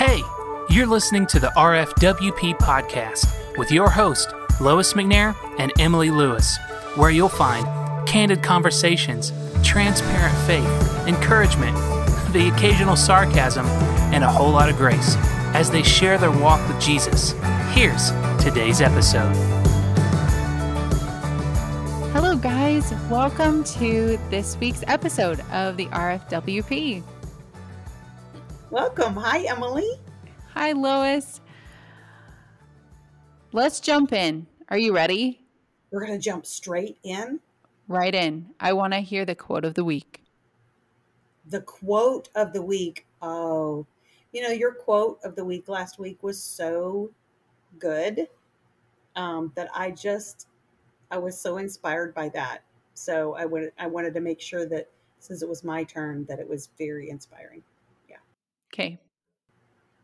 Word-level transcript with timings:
Hey, 0.00 0.22
you're 0.70 0.86
listening 0.86 1.26
to 1.26 1.38
the 1.38 1.48
RFWP 1.48 2.56
podcast 2.56 3.58
with 3.58 3.70
your 3.70 3.90
host, 3.90 4.32
Lois 4.58 4.94
McNair 4.94 5.36
and 5.58 5.78
Emily 5.78 6.10
Lewis, 6.10 6.56
where 6.94 7.10
you'll 7.10 7.28
find 7.28 7.66
candid 8.08 8.42
conversations, 8.42 9.30
transparent 9.62 10.34
faith, 10.46 11.06
encouragement, 11.06 11.76
the 12.32 12.50
occasional 12.50 12.96
sarcasm, 12.96 13.66
and 14.14 14.24
a 14.24 14.26
whole 14.26 14.50
lot 14.50 14.70
of 14.70 14.78
grace 14.78 15.16
as 15.52 15.70
they 15.70 15.82
share 15.82 16.16
their 16.16 16.30
walk 16.30 16.66
with 16.66 16.80
Jesus. 16.80 17.32
Here's 17.72 18.10
today's 18.42 18.80
episode. 18.80 19.34
Hello, 22.14 22.36
guys. 22.36 22.94
Welcome 23.10 23.64
to 23.64 24.18
this 24.30 24.56
week's 24.60 24.82
episode 24.86 25.40
of 25.50 25.76
the 25.76 25.88
RFWP. 25.88 27.02
Welcome. 28.70 29.16
Hi, 29.16 29.40
Emily. 29.48 29.90
Hi, 30.54 30.70
Lois. 30.70 31.40
Let's 33.50 33.80
jump 33.80 34.12
in. 34.12 34.46
Are 34.68 34.78
you 34.78 34.94
ready? 34.94 35.40
We're 35.90 36.06
going 36.06 36.16
to 36.16 36.24
jump 36.24 36.46
straight 36.46 36.96
in. 37.02 37.40
Right 37.88 38.14
in. 38.14 38.50
I 38.60 38.74
want 38.74 38.92
to 38.92 39.00
hear 39.00 39.24
the 39.24 39.34
quote 39.34 39.64
of 39.64 39.74
the 39.74 39.82
week. 39.82 40.22
The 41.48 41.62
quote 41.62 42.28
of 42.36 42.52
the 42.52 42.62
week. 42.62 43.06
Oh, 43.20 43.86
you 44.32 44.40
know, 44.40 44.50
your 44.50 44.72
quote 44.72 45.18
of 45.24 45.34
the 45.34 45.44
week 45.44 45.68
last 45.68 45.98
week 45.98 46.22
was 46.22 46.40
so 46.40 47.10
good 47.80 48.28
um, 49.16 49.50
that 49.56 49.68
I 49.74 49.90
just, 49.90 50.46
I 51.10 51.18
was 51.18 51.36
so 51.36 51.56
inspired 51.56 52.14
by 52.14 52.28
that. 52.28 52.62
So 52.94 53.34
I 53.34 53.46
would, 53.46 53.72
I 53.80 53.88
wanted 53.88 54.14
to 54.14 54.20
make 54.20 54.40
sure 54.40 54.64
that 54.66 54.88
since 55.18 55.42
it 55.42 55.48
was 55.48 55.64
my 55.64 55.82
turn, 55.82 56.24
that 56.26 56.38
it 56.38 56.48
was 56.48 56.68
very 56.78 57.10
inspiring. 57.10 57.64
Okay. 58.72 58.98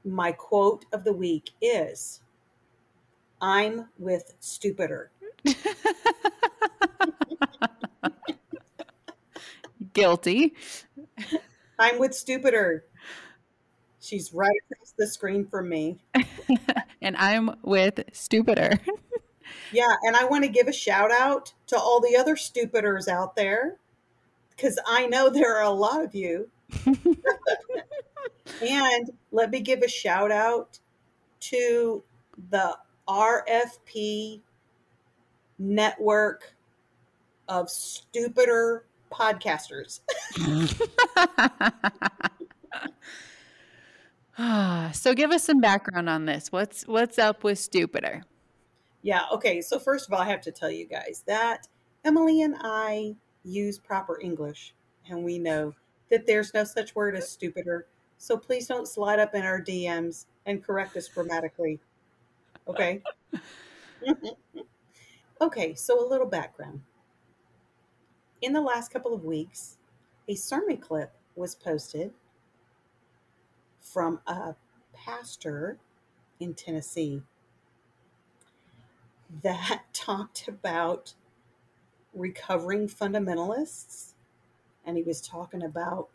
My 0.05 0.33
quote 0.33 0.85
of 0.93 1.05
the 1.05 1.13
week 1.13 1.51
is, 1.61 2.21
"I'm 3.41 3.89
with 3.99 4.35
stupider." 4.41 5.11
Guilty. 9.93 10.55
I'm 11.79 11.99
with 11.99 12.15
stupider. 12.15 12.85
She's 14.01 14.33
right 14.33 14.57
across 14.71 14.95
the 14.97 15.07
screen 15.07 15.47
from 15.47 15.69
me. 15.69 15.99
and 17.03 17.17
I'm 17.17 17.57
with 17.63 18.05
stupider. 18.13 18.79
Yeah, 19.73 19.97
and 20.03 20.15
I 20.17 20.25
want 20.25 20.45
to 20.45 20.51
give 20.51 20.69
a 20.69 20.73
shout 20.73 21.11
out 21.11 21.53
to 21.69 21.77
all 21.77 22.01
the 22.01 22.17
other 22.17 22.37
stupiders 22.37 23.09
out 23.09 23.35
there 23.37 23.79
because 24.51 24.79
I 24.87 25.07
know 25.07 25.29
there 25.29 25.57
are 25.57 25.65
a 25.65 25.71
lot 25.71 26.05
of 26.05 26.15
you. 26.15 26.51
And 28.61 29.11
let 29.33 29.51
me 29.51 29.61
give 29.61 29.83
a 29.83 29.89
shout 29.89 30.31
out 30.31 30.79
to 31.41 32.03
the 32.51 32.77
RFP 33.09 34.41
network 35.59 36.55
of 37.49 37.71
stupider 37.71 38.85
podcasters. 39.11 40.01
Ah, 44.39 44.91
so 44.93 45.15
give 45.15 45.31
us 45.31 45.45
some 45.45 45.61
background 45.61 46.11
on 46.11 46.27
this. 46.27 46.53
What's 46.53 46.87
what's 46.87 47.19
up 47.19 47.43
with 47.43 47.59
stupider? 47.59 48.23
Yeah, 49.03 49.23
okay. 49.33 49.63
So 49.63 49.79
first 49.79 50.07
of 50.07 50.13
all, 50.13 50.21
I 50.21 50.29
have 50.29 50.43
to 50.43 50.53
tell 50.53 50.71
you 50.71 50.87
guys 50.87 51.23
that 51.27 51.69
Emily 52.05 52.43
and 52.43 52.55
I 52.61 53.17
use 53.45 53.79
proper 53.79 54.21
English 54.21 54.75
and 55.09 55.25
we 55.25 55.39
know 55.39 55.75
that 56.11 56.27
there's 56.27 56.53
no 56.53 56.65
such 56.65 56.95
word 56.95 57.17
as 57.17 57.29
stupider. 57.29 57.87
So 58.19 58.37
please 58.37 58.67
don't 58.67 58.89
slide 58.89 59.19
up 59.19 59.35
in 59.35 59.43
our 59.43 59.61
DMs 59.61 60.27
and 60.47 60.65
correct 60.65 60.97
us 60.97 61.09
grammatically. 61.09 61.81
Okay? 62.69 63.03
okay, 65.41 65.75
so 65.75 66.05
a 66.05 66.09
little 66.09 66.27
background. 66.27 66.83
In 68.43 68.53
the 68.53 68.61
last 68.61 68.93
couple 68.93 69.15
of 69.15 69.25
weeks, 69.25 69.79
a 70.29 70.35
sermon 70.35 70.79
clip 70.79 71.13
was 71.35 71.55
posted 71.55 72.13
from 73.81 74.21
a 74.27 74.55
pastor 74.93 75.79
in 76.41 76.55
Tennessee 76.55 77.23
that 79.43 79.85
talked 79.93 80.49
about 80.49 81.15
recovering 82.15 82.89
fundamentalists. 82.89 84.13
And 84.85 84.97
he 84.97 85.03
was 85.03 85.21
talking 85.21 85.63
about 85.63 86.09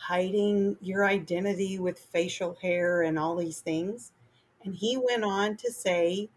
hiding 0.00 0.76
your 0.80 1.04
identity 1.04 1.78
with 1.78 1.98
facial 1.98 2.56
hair 2.62 3.02
and 3.02 3.18
all 3.18 3.36
these 3.36 3.60
things. 3.60 4.12
And 4.64 4.74
he 4.74 4.96
went 4.96 5.24
on 5.24 5.56
to 5.58 5.70
say, 5.70 6.28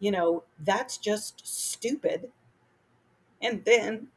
you 0.00 0.10
know, 0.10 0.44
that's 0.58 0.98
just 0.98 1.46
stupid. 1.46 2.30
And 3.40 3.64
then 3.64 4.08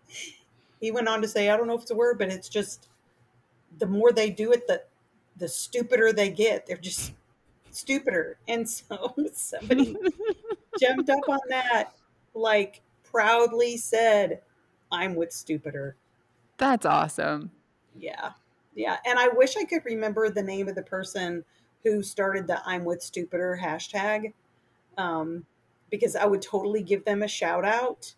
he 0.79 0.91
went 0.91 1.07
on 1.07 1.21
to 1.21 1.27
say, 1.27 1.49
I 1.49 1.57
don't 1.57 1.67
know 1.67 1.75
if 1.75 1.83
it's 1.83 1.91
a 1.91 1.95
word, 1.95 2.17
but 2.17 2.29
it's 2.29 2.49
just 2.49 2.87
the 3.77 3.85
more 3.85 4.11
they 4.11 4.29
do 4.29 4.51
it, 4.51 4.67
the 4.67 4.83
the 5.37 5.47
stupider 5.47 6.11
they 6.11 6.29
get. 6.29 6.65
They're 6.65 6.77
just 6.77 7.13
stupider. 7.71 8.37
And 8.47 8.67
so 8.69 9.15
somebody 9.33 9.95
jumped 10.79 11.09
up 11.09 11.27
on 11.27 11.39
that, 11.49 11.93
like 12.33 12.81
proudly 13.03 13.77
said, 13.77 14.41
I'm 14.91 15.15
with 15.15 15.31
stupider. 15.31 15.95
That's 16.57 16.85
awesome. 16.85 17.51
Yeah. 17.97 18.31
Yeah. 18.79 18.95
And 19.05 19.19
I 19.19 19.27
wish 19.27 19.57
I 19.57 19.65
could 19.65 19.83
remember 19.83 20.29
the 20.29 20.41
name 20.41 20.69
of 20.69 20.75
the 20.75 20.83
person 20.83 21.43
who 21.83 22.01
started 22.01 22.47
the 22.47 22.61
I'm 22.65 22.85
with 22.85 23.03
stupider 23.03 23.59
hashtag. 23.61 24.31
Um, 24.97 25.45
because 25.91 26.15
I 26.15 26.25
would 26.25 26.41
totally 26.41 26.81
give 26.81 27.03
them 27.03 27.21
a 27.21 27.27
shout 27.27 27.65
out. 27.65 28.13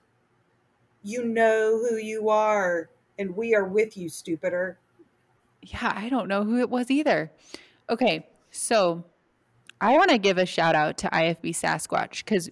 You 1.01 1.23
know 1.23 1.79
who 1.79 1.95
you 1.95 2.29
are, 2.29 2.89
and 3.17 3.35
we 3.35 3.55
are 3.55 3.65
with 3.65 3.97
you, 3.97 4.07
stupider. 4.07 4.77
Yeah, 5.63 5.93
I 5.95 6.09
don't 6.09 6.27
know 6.27 6.43
who 6.43 6.59
it 6.59 6.69
was 6.69 6.91
either. 6.91 7.31
Okay, 7.89 8.27
so 8.51 9.03
I 9.79 9.97
want 9.97 10.11
to 10.11 10.19
give 10.19 10.37
a 10.37 10.45
shout 10.45 10.75
out 10.75 10.97
to 10.99 11.09
IFB 11.09 11.55
Sasquatch 11.55 12.19
because 12.19 12.51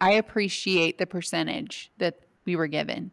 I 0.00 0.12
appreciate 0.12 0.98
the 0.98 1.06
percentage 1.06 1.92
that 1.98 2.18
we 2.44 2.56
were 2.56 2.66
given. 2.66 3.12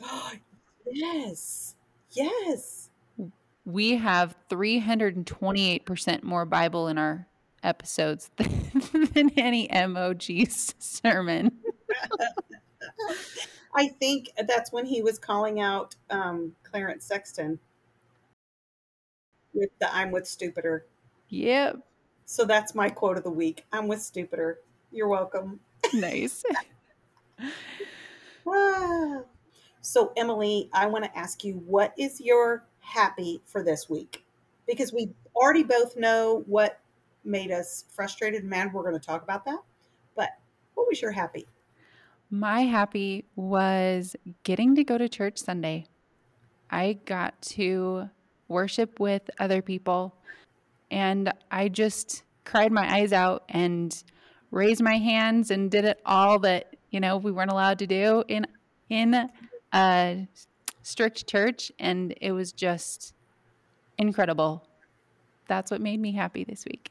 yes. 0.90 1.76
Yes. 2.12 2.87
We 3.68 3.96
have 3.96 4.34
328% 4.48 6.22
more 6.22 6.46
Bible 6.46 6.88
in 6.88 6.96
our 6.96 7.26
episodes 7.62 8.30
than, 8.36 8.72
than 9.12 9.30
any 9.36 9.68
MOG 9.68 10.22
sermon. 10.48 11.52
I 13.74 13.88
think 13.88 14.30
that's 14.46 14.72
when 14.72 14.86
he 14.86 15.02
was 15.02 15.18
calling 15.18 15.60
out 15.60 15.96
um, 16.08 16.52
Clarence 16.62 17.04
Sexton 17.04 17.58
with 19.52 19.68
the 19.80 19.94
I'm 19.94 20.12
with 20.12 20.26
stupider. 20.26 20.86
Yep. 21.28 21.80
So 22.24 22.46
that's 22.46 22.74
my 22.74 22.88
quote 22.88 23.18
of 23.18 23.22
the 23.22 23.30
week. 23.30 23.66
I'm 23.70 23.86
with 23.86 24.00
stupider. 24.00 24.60
You're 24.90 25.08
welcome. 25.08 25.60
Nice. 25.92 26.42
ah. 28.48 29.18
So, 29.82 30.12
Emily, 30.16 30.70
I 30.72 30.86
want 30.86 31.04
to 31.04 31.18
ask 31.18 31.44
you 31.44 31.62
what 31.66 31.92
is 31.98 32.18
your 32.18 32.64
happy 32.88 33.40
for 33.46 33.62
this 33.62 33.88
week? 33.88 34.24
Because 34.66 34.92
we 34.92 35.10
already 35.34 35.62
both 35.62 35.96
know 35.96 36.42
what 36.46 36.80
made 37.24 37.50
us 37.50 37.84
frustrated 37.90 38.42
and 38.42 38.50
mad. 38.50 38.72
We're 38.72 38.82
going 38.82 38.98
to 38.98 39.06
talk 39.06 39.22
about 39.22 39.44
that. 39.44 39.60
But 40.14 40.30
what 40.74 40.86
was 40.88 41.00
your 41.00 41.12
happy? 41.12 41.46
My 42.30 42.62
happy 42.62 43.24
was 43.36 44.14
getting 44.42 44.74
to 44.74 44.84
go 44.84 44.98
to 44.98 45.08
church 45.08 45.38
Sunday. 45.38 45.86
I 46.70 46.98
got 47.04 47.40
to 47.42 48.10
worship 48.48 49.00
with 49.00 49.30
other 49.38 49.62
people 49.62 50.14
and 50.90 51.32
I 51.50 51.68
just 51.68 52.22
cried 52.44 52.72
my 52.72 52.90
eyes 52.90 53.12
out 53.12 53.44
and 53.48 54.02
raised 54.50 54.82
my 54.82 54.96
hands 54.96 55.50
and 55.50 55.70
did 55.70 55.84
it 55.84 56.00
all 56.04 56.38
that, 56.40 56.76
you 56.90 57.00
know, 57.00 57.16
we 57.16 57.30
weren't 57.30 57.50
allowed 57.50 57.78
to 57.80 57.86
do 57.86 58.24
in 58.28 58.46
in 58.88 59.28
a 59.72 60.28
strict 60.88 61.26
church 61.26 61.70
and 61.78 62.14
it 62.22 62.32
was 62.32 62.50
just 62.50 63.12
incredible. 63.98 64.66
That's 65.46 65.70
what 65.70 65.82
made 65.82 66.00
me 66.00 66.12
happy 66.12 66.44
this 66.44 66.64
week. 66.64 66.90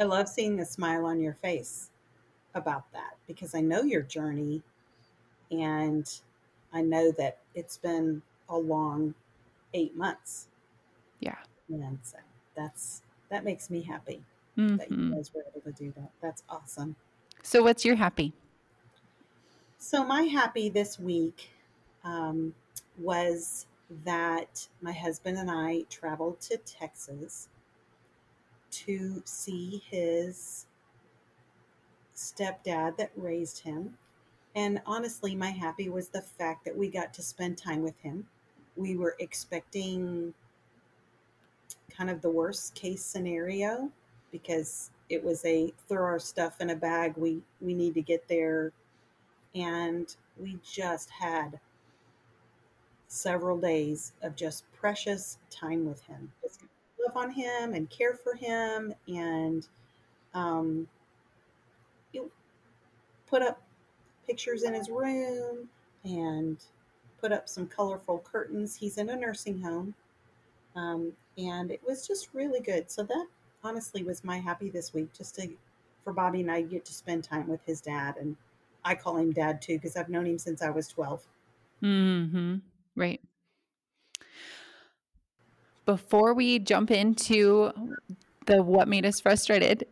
I 0.00 0.02
love 0.02 0.28
seeing 0.28 0.56
the 0.56 0.64
smile 0.64 1.06
on 1.06 1.20
your 1.20 1.34
face 1.34 1.90
about 2.56 2.90
that 2.92 3.14
because 3.28 3.54
I 3.54 3.60
know 3.60 3.82
your 3.82 4.02
journey 4.02 4.62
and 5.52 6.10
I 6.72 6.82
know 6.82 7.12
that 7.12 7.38
it's 7.54 7.76
been 7.76 8.20
a 8.48 8.56
long 8.56 9.14
eight 9.74 9.96
months. 9.96 10.48
Yeah. 11.20 11.36
And 11.68 11.98
so 12.02 12.18
that's 12.56 13.02
that 13.30 13.44
makes 13.44 13.70
me 13.70 13.80
happy 13.82 14.22
mm-hmm. 14.58 14.76
that 14.76 14.90
you 14.90 15.14
guys 15.14 15.30
were 15.32 15.44
able 15.52 15.60
to 15.60 15.72
do 15.72 15.92
that. 15.96 16.10
That's 16.20 16.42
awesome. 16.48 16.96
So 17.44 17.62
what's 17.62 17.84
your 17.84 17.94
happy? 17.94 18.32
So 19.78 20.04
my 20.04 20.22
happy 20.22 20.68
this 20.68 20.98
week 20.98 21.50
um, 22.04 22.54
was 22.98 23.66
that 24.04 24.66
my 24.80 24.92
husband 24.92 25.38
and 25.38 25.50
I 25.50 25.82
traveled 25.90 26.40
to 26.42 26.56
Texas 26.58 27.48
to 28.70 29.22
see 29.24 29.82
his 29.90 30.66
stepdad 32.14 32.96
that 32.96 33.10
raised 33.16 33.60
him. 33.60 33.96
And 34.56 34.80
honestly, 34.86 35.34
my 35.34 35.50
happy 35.50 35.88
was 35.88 36.08
the 36.08 36.22
fact 36.22 36.64
that 36.64 36.76
we 36.76 36.88
got 36.88 37.12
to 37.14 37.22
spend 37.22 37.58
time 37.58 37.82
with 37.82 37.98
him. 38.00 38.26
We 38.76 38.96
were 38.96 39.16
expecting 39.18 40.34
kind 41.90 42.10
of 42.10 42.22
the 42.22 42.30
worst 42.30 42.74
case 42.74 43.04
scenario 43.04 43.90
because 44.32 44.90
it 45.08 45.22
was 45.22 45.44
a 45.44 45.72
throw 45.88 46.04
our 46.04 46.18
stuff 46.18 46.60
in 46.60 46.70
a 46.70 46.76
bag. 46.76 47.14
We 47.16 47.42
we 47.60 47.74
need 47.74 47.94
to 47.94 48.02
get 48.02 48.26
there, 48.28 48.72
and 49.54 50.14
we 50.40 50.58
just 50.64 51.10
had 51.10 51.60
several 53.14 53.58
days 53.58 54.12
of 54.22 54.36
just 54.36 54.64
precious 54.72 55.38
time 55.50 55.86
with 55.86 56.02
him. 56.02 56.30
Just 56.42 56.62
love 57.04 57.16
on 57.16 57.30
him 57.30 57.74
and 57.74 57.88
care 57.90 58.14
for 58.14 58.34
him, 58.34 58.94
and 59.08 59.66
um, 60.34 60.88
you 62.12 62.30
put 63.26 63.42
up 63.42 63.60
pictures 64.26 64.62
in 64.62 64.74
his 64.74 64.88
room 64.88 65.68
and 66.04 66.58
put 67.20 67.32
up 67.32 67.48
some 67.48 67.66
colorful 67.66 68.18
curtains. 68.18 68.76
He's 68.76 68.98
in 68.98 69.08
a 69.10 69.16
nursing 69.16 69.60
home. 69.60 69.94
Um, 70.76 71.12
and 71.38 71.70
it 71.70 71.80
was 71.86 72.06
just 72.06 72.28
really 72.32 72.60
good. 72.60 72.90
So 72.90 73.02
that 73.04 73.26
honestly 73.62 74.02
was 74.02 74.24
my 74.24 74.38
happy 74.38 74.70
this 74.70 74.92
week, 74.92 75.12
just 75.16 75.36
to 75.36 75.48
for 76.02 76.12
Bobby 76.12 76.42
and 76.42 76.50
I 76.50 76.62
get 76.62 76.84
to 76.84 76.92
spend 76.92 77.24
time 77.24 77.48
with 77.48 77.64
his 77.64 77.80
dad, 77.80 78.16
and 78.20 78.36
I 78.84 78.94
call 78.94 79.16
him 79.16 79.32
dad 79.32 79.62
too 79.62 79.76
because 79.76 79.96
I've 79.96 80.10
known 80.10 80.26
him 80.26 80.38
since 80.38 80.62
I 80.62 80.70
was 80.70 80.88
twelve. 80.88 81.26
Hmm. 81.80 82.56
Right. 82.96 83.20
Before 85.86 86.32
we 86.34 86.58
jump 86.58 86.90
into 86.90 87.72
the 88.46 88.62
what 88.62 88.88
made 88.88 89.04
us 89.04 89.20
frustrated 89.20 89.86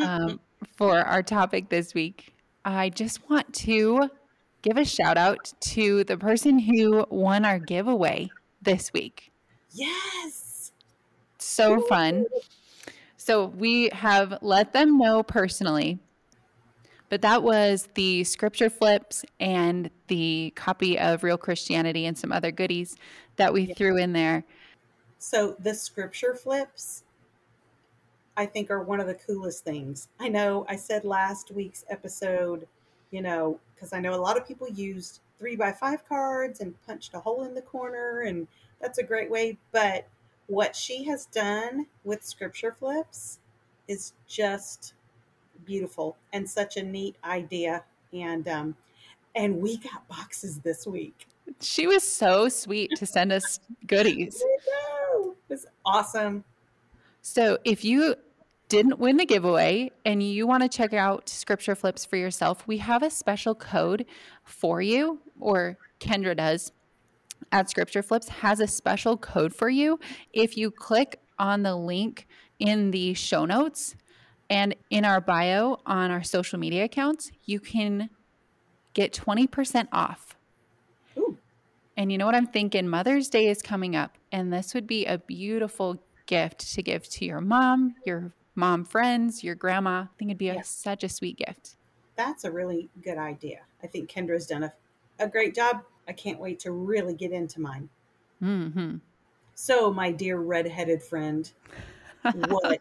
um, 0.00 0.40
for 0.76 0.98
our 0.98 1.22
topic 1.22 1.68
this 1.68 1.94
week, 1.94 2.34
I 2.64 2.88
just 2.88 3.28
want 3.30 3.52
to 3.54 4.10
give 4.62 4.76
a 4.76 4.84
shout 4.84 5.16
out 5.16 5.52
to 5.60 6.04
the 6.04 6.16
person 6.16 6.58
who 6.58 7.06
won 7.10 7.44
our 7.44 7.58
giveaway 7.58 8.30
this 8.60 8.92
week. 8.92 9.30
Yes. 9.72 10.72
So 11.38 11.80
fun. 11.82 12.26
So 13.16 13.46
we 13.46 13.90
have 13.90 14.38
let 14.42 14.72
them 14.72 14.98
know 14.98 15.22
personally, 15.22 15.98
but 17.10 17.20
that 17.22 17.42
was 17.42 17.88
the 17.94 18.24
scripture 18.24 18.70
flips 18.70 19.24
and 19.38 19.90
the 20.06 20.52
copy 20.56 20.98
of 20.98 21.22
Real 21.22 21.36
Christianity 21.36 22.06
and 22.06 22.16
some 22.16 22.32
other 22.32 22.50
goodies 22.50 22.96
that 23.36 23.52
we 23.52 23.64
Yeah. 23.64 23.74
threw 23.74 23.96
in 23.98 24.12
there. 24.14 24.44
So 25.18 25.56
the 25.58 25.74
scripture 25.74 26.34
flips, 26.34 27.02
I 28.36 28.46
think, 28.46 28.70
are 28.70 28.80
one 28.80 29.00
of 29.00 29.06
the 29.06 29.14
coolest 29.14 29.64
things. 29.64 30.08
I 30.18 30.28
know 30.28 30.64
I 30.68 30.76
said 30.76 31.04
last 31.04 31.50
week's 31.50 31.84
episode, 31.90 32.66
you 33.10 33.20
know, 33.20 33.60
because 33.74 33.92
I 33.92 34.00
know 34.00 34.14
a 34.14 34.16
lot 34.16 34.38
of 34.38 34.46
people 34.46 34.68
used 34.68 35.20
three 35.38 35.56
by 35.56 35.72
five 35.72 36.08
cards 36.08 36.60
and 36.60 36.80
punched 36.86 37.12
a 37.14 37.20
hole 37.20 37.42
in 37.42 37.54
the 37.54 37.62
corner, 37.62 38.20
and 38.20 38.46
that's 38.80 38.98
a 38.98 39.02
great 39.02 39.30
way. 39.30 39.58
But 39.72 40.06
what 40.46 40.76
she 40.76 41.04
has 41.04 41.26
done 41.26 41.86
with 42.04 42.24
scripture 42.24 42.72
flips 42.72 43.40
is 43.88 44.12
just 44.26 44.94
beautiful 45.64 46.16
and 46.32 46.48
such 46.48 46.76
a 46.76 46.82
neat 46.82 47.16
idea. 47.24 47.84
And 48.12 48.46
um, 48.48 48.76
and 49.34 49.60
we 49.60 49.78
got 49.78 50.06
boxes 50.08 50.58
this 50.58 50.86
week. 50.86 51.26
She 51.60 51.86
was 51.86 52.02
so 52.06 52.48
sweet 52.48 52.90
to 52.96 53.06
send 53.06 53.32
us 53.32 53.60
goodies. 53.86 54.42
It 55.22 55.54
was 55.54 55.66
awesome. 55.84 56.44
So 57.22 57.58
if 57.64 57.84
you 57.84 58.14
didn't 58.68 59.00
win 59.00 59.16
the 59.16 59.26
giveaway 59.26 59.90
and 60.04 60.22
you 60.22 60.46
want 60.46 60.62
to 60.62 60.68
check 60.68 60.92
out 60.94 61.28
scripture 61.28 61.74
flips 61.74 62.04
for 62.04 62.16
yourself, 62.16 62.64
we 62.68 62.78
have 62.78 63.02
a 63.02 63.10
special 63.10 63.56
code 63.56 64.06
for 64.44 64.80
you, 64.80 65.18
or 65.40 65.76
Kendra 65.98 66.36
does 66.36 66.70
at 67.52 67.68
Scripture 67.68 68.02
Flips 68.02 68.28
has 68.28 68.60
a 68.60 68.66
special 68.66 69.16
code 69.16 69.54
for 69.54 69.68
you. 69.68 69.98
If 70.32 70.56
you 70.56 70.70
click 70.70 71.20
on 71.38 71.62
the 71.62 71.74
link 71.74 72.26
in 72.58 72.90
the 72.90 73.14
show 73.14 73.44
notes 73.44 73.96
and 74.50 74.74
in 74.90 75.04
our 75.04 75.20
bio 75.20 75.78
on 75.86 76.10
our 76.10 76.24
social 76.24 76.58
media 76.58 76.84
accounts, 76.84 77.30
you 77.44 77.60
can 77.60 78.10
get 78.92 79.12
20% 79.12 79.86
off. 79.92 80.36
Ooh. 81.16 81.38
And 81.96 82.10
you 82.10 82.18
know 82.18 82.26
what 82.26 82.34
I'm 82.34 82.48
thinking? 82.48 82.88
Mother's 82.88 83.28
Day 83.28 83.46
is 83.46 83.62
coming 83.62 83.94
up, 83.94 84.18
and 84.32 84.52
this 84.52 84.74
would 84.74 84.88
be 84.88 85.06
a 85.06 85.18
beautiful 85.18 86.02
gift 86.26 86.74
to 86.74 86.82
give 86.82 87.08
to 87.10 87.24
your 87.24 87.40
mom, 87.40 87.94
your 88.04 88.32
mom 88.56 88.84
friends, 88.84 89.44
your 89.44 89.54
grandma. 89.54 90.02
I 90.02 90.08
think 90.18 90.30
it'd 90.30 90.38
be 90.38 90.48
a, 90.48 90.64
such 90.64 91.04
a 91.04 91.08
sweet 91.08 91.36
gift. 91.36 91.76
That's 92.16 92.44
a 92.44 92.50
really 92.50 92.88
good 93.02 93.18
idea. 93.18 93.60
I 93.82 93.86
think 93.86 94.10
Kendra's 94.10 94.46
done 94.46 94.64
a, 94.64 94.72
a 95.20 95.28
great 95.28 95.54
job. 95.54 95.82
I 96.08 96.12
can't 96.12 96.40
wait 96.40 96.58
to 96.60 96.72
really 96.72 97.14
get 97.14 97.30
into 97.30 97.60
mine. 97.60 97.88
hmm 98.40 98.96
So, 99.54 99.92
my 99.92 100.10
dear 100.10 100.38
redheaded 100.38 101.02
friend, 101.02 101.50
what 102.48 102.80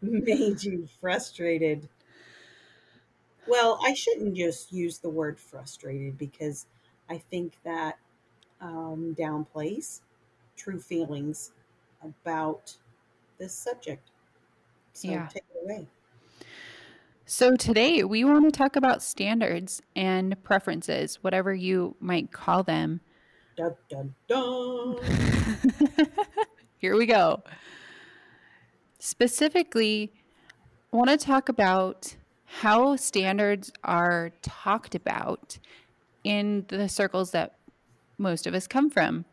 made 0.02 0.62
you 0.62 0.88
frustrated? 1.00 1.88
Well, 3.46 3.78
I 3.82 3.94
shouldn't 3.94 4.36
just 4.36 4.72
use 4.72 4.98
the 4.98 5.10
word 5.10 5.38
frustrated 5.38 6.16
because 6.18 6.66
I 7.08 7.18
think 7.18 7.54
that 7.64 7.98
um, 8.60 9.14
downplays 9.18 10.00
true 10.56 10.78
feelings 10.78 11.52
about 12.02 12.76
this 13.38 13.54
subject. 13.54 14.10
So, 14.92 15.08
Yeah. 15.08 15.28
take 15.28 15.44
it 15.54 15.64
away. 15.64 15.86
So, 17.26 17.56
today 17.56 18.04
we 18.04 18.24
want 18.24 18.44
to 18.44 18.50
talk 18.50 18.76
about 18.76 19.02
standards 19.02 19.80
and 19.94 20.42
preferences, 20.42 21.22
whatever 21.22 21.54
you 21.54 21.96
might 22.00 22.32
call 22.32 22.62
them. 22.62 23.00
Dun, 23.56 23.74
dun, 23.88 24.14
dun. 24.28 24.96
Here 26.78 26.96
we 26.96 27.06
go. 27.06 27.42
Specifically, 29.00 30.12
I 30.92 30.96
want 30.96 31.08
to 31.08 31.16
talk 31.16 31.48
about 31.48 32.16
how 32.44 32.96
standards 32.96 33.72
are 33.82 34.30
talked 34.42 34.94
about 34.94 35.58
in 36.22 36.66
the 36.68 36.86
circles 36.86 37.30
that 37.30 37.56
most 38.18 38.46
of 38.46 38.52
us 38.54 38.66
come 38.66 38.90
from. 38.90 39.24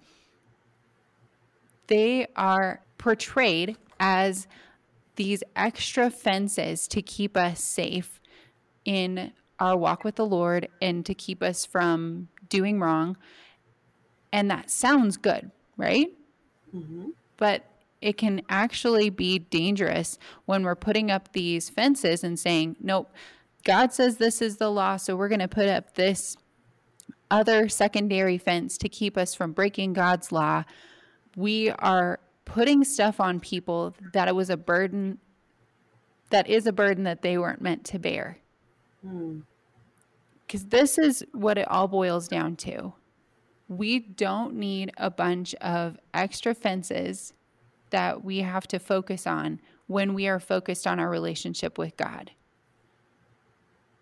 They 1.87 2.27
are 2.37 2.81
portrayed 2.97 3.75
as 3.99 4.47
these 5.17 5.43
extra 5.55 6.09
fences 6.09 6.87
to 6.87 7.01
keep 7.01 7.35
us 7.35 7.61
safe 7.61 8.21
in 8.85 9.33
our 9.59 9.75
walk 9.75 10.05
with 10.05 10.15
the 10.15 10.25
Lord 10.25 10.69
and 10.81 11.05
to 11.05 11.13
keep 11.13 11.43
us 11.43 11.65
from 11.65 12.29
doing 12.47 12.79
wrong. 12.79 13.17
And 14.31 14.49
that 14.49 14.69
sounds 14.71 15.17
good, 15.17 15.51
right? 15.75 16.13
Mhm. 16.73 17.11
but 17.37 17.63
it 18.01 18.17
can 18.17 18.41
actually 18.49 19.09
be 19.09 19.39
dangerous 19.39 20.17
when 20.45 20.63
we're 20.63 20.75
putting 20.75 21.09
up 21.09 21.33
these 21.33 21.69
fences 21.69 22.23
and 22.23 22.39
saying, 22.39 22.75
nope, 22.79 23.11
God 23.63 23.91
says 23.93 24.17
this 24.17 24.41
is 24.41 24.57
the 24.57 24.69
law, 24.69 24.97
so 24.97 25.15
we're 25.15 25.27
going 25.27 25.39
to 25.39 25.47
put 25.47 25.67
up 25.67 25.95
this 25.95 26.37
other 27.29 27.67
secondary 27.67 28.37
fence 28.37 28.77
to 28.77 28.89
keep 28.89 29.17
us 29.17 29.35
from 29.35 29.51
breaking 29.51 29.93
God's 29.93 30.31
law. 30.31 30.63
We 31.35 31.71
are 31.71 32.19
putting 32.45 32.83
stuff 32.83 33.19
on 33.19 33.39
people 33.39 33.93
that 34.13 34.27
it 34.27 34.35
was 34.35 34.49
a 34.49 34.57
burden, 34.57 35.17
that 36.29 36.47
is 36.47 36.65
a 36.65 36.71
burden 36.71 37.03
that 37.03 37.21
they 37.21 37.37
weren't 37.37 37.61
meant 37.61 37.83
to 37.85 37.99
bear. 37.99 38.39
Hmm. 39.01 39.39
Because 40.45 40.67
this 40.67 40.97
is 40.97 41.25
what 41.33 41.57
it 41.57 41.67
all 41.69 41.89
boils 41.89 42.29
down 42.29 42.55
to. 42.57 42.93
We 43.67 43.99
don't 43.99 44.53
need 44.53 44.93
a 44.95 45.09
bunch 45.09 45.53
of 45.55 45.97
extra 46.13 46.53
fences 46.55 47.33
that 47.89 48.23
we 48.23 48.39
have 48.39 48.67
to 48.67 48.79
focus 48.79 49.25
on 49.25 49.59
when 49.87 50.13
we 50.13 50.27
are 50.27 50.39
focused 50.39 50.85
on 50.85 50.99
our 50.99 51.09
relationship 51.09 51.77
with 51.77 51.95
God. 51.97 52.31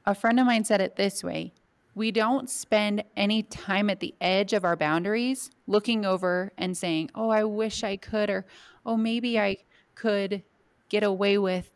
A 0.05 0.15
friend 0.15 0.39
of 0.39 0.45
mine 0.45 0.63
said 0.63 0.81
it 0.81 0.95
this 0.95 1.23
way 1.23 1.53
We 1.93 2.11
don't 2.11 2.49
spend 2.49 3.03
any 3.15 3.43
time 3.43 3.89
at 3.89 3.99
the 3.99 4.13
edge 4.19 4.53
of 4.53 4.63
our 4.65 4.75
boundaries 4.75 5.49
looking 5.67 6.05
over 6.05 6.51
and 6.57 6.77
saying, 6.77 7.11
Oh, 7.15 7.29
I 7.29 7.43
wish 7.43 7.83
I 7.83 7.97
could, 7.97 8.29
or 8.29 8.45
Oh, 8.85 8.97
maybe 8.97 9.39
I 9.39 9.57
could 9.95 10.43
get 10.89 11.03
away 11.03 11.37
with. 11.37 11.71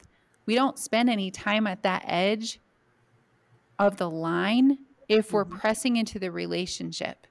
We 0.45 0.55
don't 0.55 0.77
spend 0.77 1.09
any 1.09 1.31
time 1.31 1.67
at 1.67 1.83
that 1.83 2.03
edge 2.05 2.59
of 3.77 3.97
the 3.97 4.09
line 4.09 4.79
if 5.07 5.31
we're 5.31 5.45
Mhm. 5.45 5.59
pressing 5.59 5.97
into 5.97 6.19
the 6.19 6.31
relationship. 6.31 7.25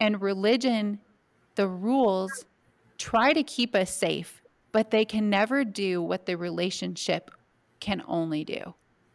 And 0.00 0.20
religion, 0.20 1.00
the 1.54 1.68
rules 1.68 2.44
try 2.98 3.32
to 3.32 3.42
keep 3.42 3.74
us 3.74 3.94
safe, 3.94 4.42
but 4.72 4.90
they 4.90 5.04
can 5.04 5.30
never 5.30 5.64
do 5.64 6.02
what 6.02 6.26
the 6.26 6.36
relationship 6.36 7.30
can 7.80 8.02
only 8.06 8.44
do. 8.44 8.74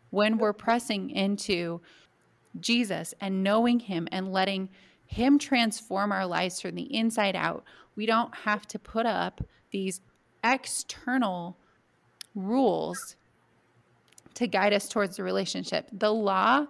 When 0.10 0.38
we're 0.38 0.54
pressing 0.54 1.10
into 1.10 1.82
Jesus 2.60 3.14
and 3.22 3.44
knowing 3.44 3.80
Him 3.80 4.08
and 4.12 4.32
letting 4.32 4.70
Him 5.06 5.40
transform 5.40 6.12
our 6.12 6.26
lives 6.26 6.62
from 6.62 6.76
the 6.76 6.94
inside 6.96 7.36
out, 7.36 7.64
we 7.96 8.06
don't 8.06 8.34
have 8.36 8.68
to 8.68 8.80
put 8.80 9.06
up 9.06 9.42
these 9.72 10.02
external 10.44 11.58
rules 12.36 13.16
to 14.34 14.48
guide 14.48 14.74
us 14.74 14.88
towards 14.88 15.18
the 15.18 15.24
relationship. 15.24 15.88
The 15.92 16.14
law 16.14 16.68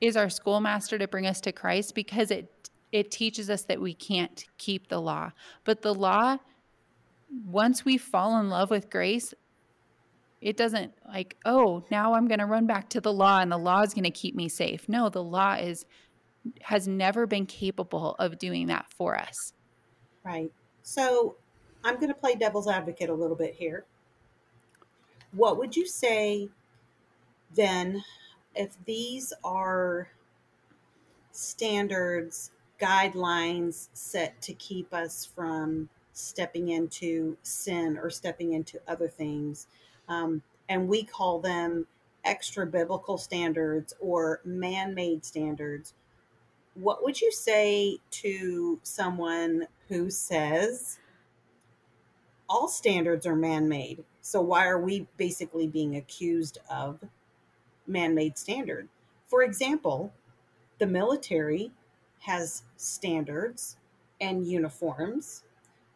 is 0.00 0.16
our 0.16 0.28
schoolmaster 0.28 0.98
to 0.98 1.08
bring 1.08 1.26
us 1.26 1.40
to 1.42 1.52
Christ 1.52 1.94
because 1.94 2.30
it 2.30 2.51
it 2.92 3.10
teaches 3.10 3.50
us 3.50 3.62
that 3.62 3.80
we 3.80 3.94
can't 3.94 4.44
keep 4.58 4.88
the 4.88 5.00
law. 5.00 5.32
But 5.64 5.82
the 5.82 5.94
law 5.94 6.38
once 7.46 7.84
we 7.84 7.96
fall 7.96 8.38
in 8.38 8.50
love 8.50 8.70
with 8.70 8.90
grace, 8.90 9.32
it 10.40 10.56
doesn't 10.56 10.92
like, 11.08 11.36
oh, 11.44 11.84
now 11.90 12.14
I'm 12.14 12.28
going 12.28 12.40
to 12.40 12.46
run 12.46 12.66
back 12.66 12.90
to 12.90 13.00
the 13.00 13.12
law 13.12 13.40
and 13.40 13.50
the 13.50 13.58
law 13.58 13.82
is 13.82 13.94
going 13.94 14.04
to 14.04 14.10
keep 14.10 14.34
me 14.34 14.48
safe. 14.48 14.88
No, 14.88 15.08
the 15.08 15.22
law 15.22 15.54
is 15.54 15.86
has 16.62 16.88
never 16.88 17.24
been 17.24 17.46
capable 17.46 18.16
of 18.18 18.36
doing 18.36 18.66
that 18.66 18.86
for 18.90 19.16
us. 19.16 19.52
Right. 20.24 20.50
So 20.82 21.36
I'm 21.84 21.94
going 21.94 22.08
to 22.08 22.14
play 22.14 22.34
devil's 22.34 22.66
advocate 22.66 23.08
a 23.08 23.14
little 23.14 23.36
bit 23.36 23.54
here. 23.54 23.84
What 25.30 25.56
would 25.58 25.76
you 25.76 25.86
say 25.86 26.48
then 27.54 28.02
if 28.56 28.76
these 28.84 29.32
are 29.44 30.08
standards, 31.30 32.50
guidelines 32.82 33.88
set 33.92 34.40
to 34.42 34.52
keep 34.54 34.92
us 34.92 35.24
from 35.24 35.88
stepping 36.12 36.70
into 36.70 37.36
sin 37.42 37.96
or 37.96 38.10
stepping 38.10 38.52
into 38.52 38.80
other 38.88 39.08
things? 39.08 39.68
Um, 40.08 40.42
and 40.68 40.88
we 40.88 41.04
call 41.04 41.38
them 41.38 41.86
extra 42.24 42.66
biblical 42.66 43.18
standards 43.18 43.94
or 44.00 44.40
man 44.44 44.94
made 44.94 45.24
standards. 45.24 45.94
What 46.74 47.02
would 47.02 47.20
you 47.20 47.30
say 47.30 47.98
to 48.10 48.80
someone 48.82 49.66
who 49.88 50.10
says 50.10 50.98
all 52.48 52.68
standards 52.68 53.26
are 53.26 53.36
man 53.36 53.68
made? 53.68 54.04
So, 54.22 54.40
why 54.40 54.66
are 54.66 54.80
we 54.80 55.06
basically 55.16 55.66
being 55.66 55.96
accused 55.96 56.58
of 56.70 57.00
man 57.86 58.14
made 58.14 58.38
standard? 58.38 58.88
For 59.26 59.42
example, 59.42 60.12
the 60.78 60.86
military 60.86 61.70
has 62.22 62.62
standards 62.76 63.76
and 64.20 64.46
uniforms. 64.46 65.42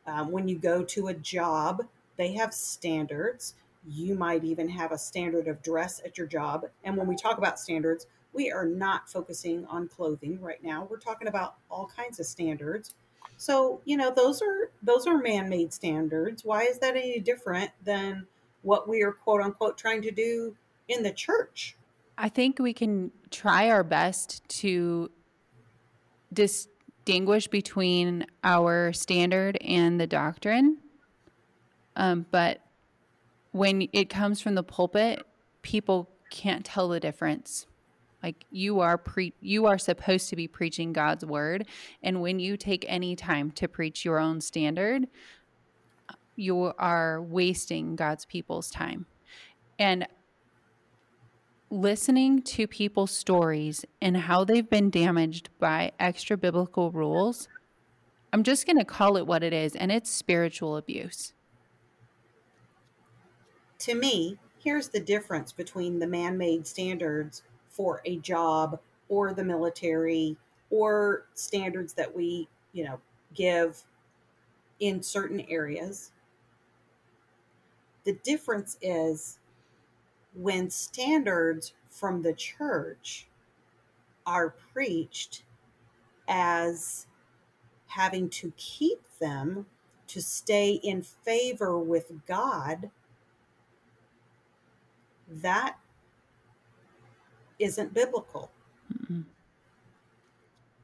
Um, 0.07 0.31
when 0.31 0.49
you 0.49 0.59
go 0.59 0.83
to 0.85 1.09
a 1.09 1.15
job, 1.15 1.85
they 2.17 2.33
have 2.35 2.55
standards 2.55 3.55
you 3.89 4.15
might 4.15 4.45
even 4.45 4.69
have 4.69 4.93
a 4.93 4.99
standard 4.99 5.49
of 5.49 5.63
dress 5.63 6.01
at 6.05 6.19
your 6.19 6.27
job. 6.27 6.67
And 6.85 6.97
when 6.97 7.07
we 7.07 7.17
talk 7.17 7.39
about 7.39 7.59
standards, 7.59 8.07
we 8.33 8.51
are 8.51 8.67
not 8.67 9.09
focusing 9.09 9.65
on 9.67 9.89
clothing 9.89 10.41
right 10.41 10.63
now. 10.63 10.87
We're 10.91 10.99
talking 10.99 11.29
about 11.29 11.57
all 11.71 11.87
kinds 11.95 12.21
of 12.21 12.27
standards. 12.27 12.95
So, 13.39 13.81
you 13.85 13.97
know, 13.97 14.13
those 14.15 14.43
are 14.43 14.71
those 14.83 15.07
are 15.07 15.19
man-made 15.19 15.73
standards. 15.73 16.45
Why 16.45 16.63
is 16.65 16.79
that 16.79 16.97
any 16.97 17.21
different 17.21 17.71
than 17.85 18.27
what 18.63 18.89
we 18.89 19.03
are 19.03 19.13
quote 19.13 19.41
unquote 19.41 19.79
trying 19.79 20.03
to 20.03 20.11
do 20.11 20.57
in 20.89 21.03
the 21.03 21.13
church? 21.13 21.77
I 22.19 22.29
think 22.29 22.59
we 22.59 22.73
can 22.73 23.13
try 23.31 23.69
our 23.71 23.85
best 23.85 24.47
to 24.49 25.11
distinguish 26.33 27.49
between 27.49 28.27
our 28.45 28.93
standard 28.93 29.57
and 29.61 30.01
the 30.01 30.07
doctrine. 30.07 30.79
Um, 31.95 32.27
but 32.31 32.61
when 33.53 33.89
it 33.93 34.11
comes 34.11 34.41
from 34.41 34.55
the 34.55 34.63
pulpit, 34.63 35.23
people 35.63 36.11
can't 36.31 36.65
tell 36.65 36.89
the 36.89 37.01
difference. 37.01 37.67
Like 38.23 38.45
you 38.51 38.81
are 38.81 38.99
pre 38.99 39.35
you 39.41 39.67
are 39.67 39.79
supposed 39.79 40.29
to 40.31 40.37
be 40.37 40.49
preaching 40.49 40.93
God's 40.93 41.25
word 41.25 41.67
and 42.03 42.21
when 42.21 42.41
you 42.41 42.57
take 42.57 42.85
any 42.89 43.15
time 43.15 43.51
to 43.53 43.69
preach 43.69 44.05
your 44.05 44.19
own 44.19 44.41
standard, 44.41 45.07
you 46.35 46.73
are 46.79 47.23
wasting 47.23 47.95
God's 47.95 48.25
people's 48.25 48.71
time. 48.71 49.07
And 49.79 50.07
listening 51.71 52.43
to 52.43 52.67
people's 52.67 53.11
stories 53.11 53.85
and 54.01 54.17
how 54.17 54.45
they've 54.45 54.69
been 54.69 54.91
damaged 54.91 55.51
by 55.59 55.93
extra 55.99 56.37
biblical 56.37 56.91
rules, 56.91 57.49
I'm 58.33 58.43
just 58.43 58.67
going 58.67 58.79
to 58.79 58.85
call 58.85 59.17
it 59.17 59.27
what 59.27 59.43
it 59.43 59.53
is, 59.53 59.75
and 59.75 59.91
it's 59.91 60.11
spiritual 60.11 60.77
abuse 60.77 61.33
to 63.87 63.95
me, 63.95 64.39
here's 64.59 64.89
the 64.89 65.01
difference 65.01 65.53
between 65.53 65.99
the 65.99 66.07
man 66.07 66.37
made 66.37 66.67
standards 66.67 67.43
for 67.69 68.01
a 68.05 68.17
job 68.19 68.81
or 69.09 69.33
the 69.33 69.45
military 69.45 70.37
or 70.71 71.27
standards 71.35 71.93
that 71.95 72.15
we, 72.15 72.49
you 72.73 72.85
know, 72.85 72.99
give 73.35 73.85
in 74.81 75.03
certain 75.03 75.41
areas. 75.49 76.11
The 78.05 78.15
difference 78.25 78.77
is 78.83 79.39
when 80.37 80.71
standards 80.71 81.73
from 81.89 82.23
the 82.23 82.35
church 82.35 83.27
are 84.27 84.51
preached 84.73 85.45
as 86.29 87.07
having 87.89 88.29
to 88.29 88.53
keep 88.57 89.03
them 89.19 89.67
to 90.07 90.21
stay 90.21 90.73
in 90.83 91.03
favor 91.03 91.79
with 91.79 92.13
God 92.27 92.91
that 95.29 95.79
isn't 97.59 97.95
biblical. 97.95 98.51
mm 99.11 99.25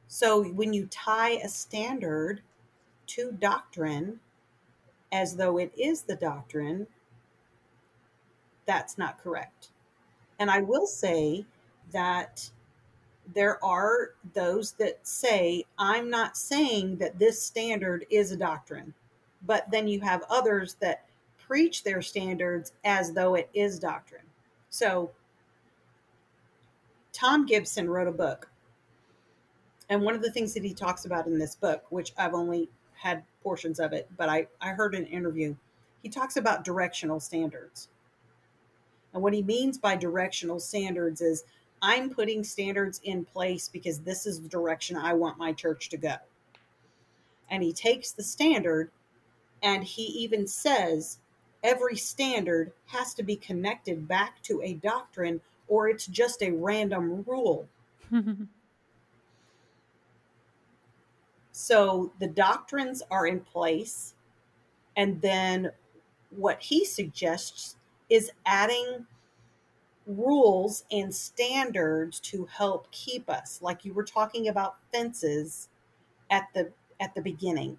So 0.07 0.43
when 0.43 0.73
you 0.73 0.87
tie 0.87 1.31
a 1.31 1.49
standard 1.49 2.41
to 3.07 3.31
doctrine 3.31 4.19
as 5.11 5.37
though 5.37 5.57
it 5.57 5.71
is 5.77 6.03
the 6.03 6.15
doctrine, 6.15 6.87
that's 8.65 8.97
not 8.97 9.21
correct. 9.21 9.69
And 10.39 10.49
I 10.49 10.61
will 10.61 10.87
say 10.87 11.45
that 11.91 12.49
there 13.33 13.63
are 13.63 14.11
those 14.33 14.73
that 14.73 14.99
say, 15.07 15.63
I'm 15.77 16.09
not 16.09 16.35
saying 16.35 16.97
that 16.97 17.19
this 17.19 17.41
standard 17.41 18.05
is 18.09 18.31
a 18.31 18.37
doctrine. 18.37 18.93
But 19.45 19.69
then 19.71 19.87
you 19.87 19.99
have 20.01 20.23
others 20.29 20.75
that 20.79 21.05
preach 21.37 21.83
their 21.83 22.01
standards 22.01 22.73
as 22.83 23.13
though 23.13 23.35
it 23.35 23.49
is 23.53 23.79
doctrine. 23.79 24.23
So, 24.69 25.11
Tom 27.11 27.45
Gibson 27.45 27.89
wrote 27.89 28.07
a 28.07 28.11
book. 28.11 28.49
And 29.89 30.01
one 30.01 30.15
of 30.15 30.21
the 30.21 30.31
things 30.31 30.53
that 30.53 30.63
he 30.63 30.73
talks 30.73 31.05
about 31.05 31.27
in 31.27 31.37
this 31.37 31.55
book, 31.55 31.83
which 31.89 32.13
I've 32.17 32.33
only 32.33 32.69
had 32.95 33.23
portions 33.43 33.79
of 33.79 33.93
it, 33.93 34.09
but 34.17 34.29
I, 34.29 34.47
I 34.61 34.69
heard 34.69 34.95
an 34.95 35.05
interview, 35.05 35.55
he 36.01 36.09
talks 36.09 36.37
about 36.37 36.63
directional 36.63 37.19
standards. 37.19 37.89
And 39.13 39.21
what 39.21 39.33
he 39.33 39.43
means 39.43 39.77
by 39.77 39.95
directional 39.95 40.59
standards 40.59 41.21
is 41.21 41.43
I'm 41.81 42.09
putting 42.09 42.43
standards 42.43 43.01
in 43.03 43.25
place 43.25 43.67
because 43.67 43.99
this 43.99 44.25
is 44.25 44.39
the 44.39 44.47
direction 44.47 44.95
I 44.97 45.13
want 45.13 45.37
my 45.37 45.53
church 45.53 45.89
to 45.89 45.97
go. 45.97 46.15
And 47.49 47.61
he 47.61 47.73
takes 47.73 48.11
the 48.11 48.23
standard 48.23 48.89
and 49.61 49.83
he 49.83 50.03
even 50.03 50.47
says 50.47 51.19
every 51.63 51.95
standard 51.95 52.71
has 52.87 53.13
to 53.15 53.23
be 53.23 53.35
connected 53.35 54.07
back 54.07 54.41
to 54.43 54.61
a 54.63 54.73
doctrine 54.73 55.41
or 55.67 55.87
it's 55.87 56.07
just 56.07 56.41
a 56.41 56.51
random 56.51 57.23
rule. 57.27 57.67
so 61.51 62.11
the 62.19 62.27
doctrines 62.27 63.03
are 63.11 63.27
in 63.27 63.39
place. 63.41 64.13
And 64.95 65.21
then 65.21 65.71
what 66.29 66.61
he 66.61 66.85
suggests 66.85 67.75
is 68.09 68.31
adding 68.45 69.05
rules 70.05 70.83
and 70.91 71.13
standards 71.13 72.19
to 72.19 72.45
help 72.45 72.91
keep 72.91 73.29
us 73.29 73.59
like 73.61 73.85
you 73.85 73.93
were 73.93 74.03
talking 74.03 74.49
about 74.49 74.75
fences 74.91 75.69
at 76.29 76.47
the 76.53 76.69
at 76.99 77.15
the 77.15 77.21
beginning 77.21 77.77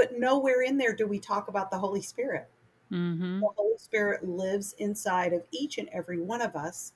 but 0.00 0.18
nowhere 0.18 0.62
in 0.62 0.78
there 0.78 0.94
do 0.94 1.06
we 1.06 1.18
talk 1.18 1.48
about 1.48 1.70
the 1.70 1.78
Holy 1.78 2.00
Spirit. 2.00 2.48
Mm-hmm. 2.90 3.40
The 3.40 3.48
Holy 3.54 3.76
Spirit 3.76 4.26
lives 4.26 4.74
inside 4.78 5.34
of 5.34 5.42
each 5.50 5.76
and 5.76 5.90
every 5.90 6.18
one 6.18 6.40
of 6.40 6.56
us 6.56 6.94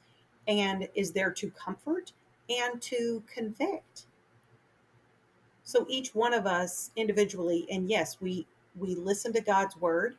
and 0.49 0.89
is 0.95 1.13
there 1.13 1.31
to 1.33 1.51
comfort 1.51 2.13
and 2.49 2.81
to 2.81 3.23
convict. 3.27 4.07
So 5.65 5.87
each 5.89 6.15
one 6.15 6.33
of 6.33 6.47
us 6.47 6.93
individually, 6.97 7.67
and 7.71 7.91
yes, 7.91 8.17
we 8.23 8.47
we 8.79 8.95
listen 8.95 9.35
to 9.35 9.43
God's 9.43 9.77
word 9.77 10.17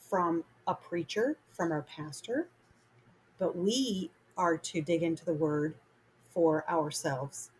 from 0.00 0.42
a 0.68 0.74
preacher, 0.74 1.36
from 1.50 1.72
our 1.72 1.82
pastor, 1.82 2.48
but 3.38 3.56
we 3.56 4.10
are 4.36 4.56
to 4.56 4.80
dig 4.80 5.02
into 5.02 5.24
the 5.24 5.34
word 5.34 5.74
for 6.30 6.68
ourselves 6.70 7.50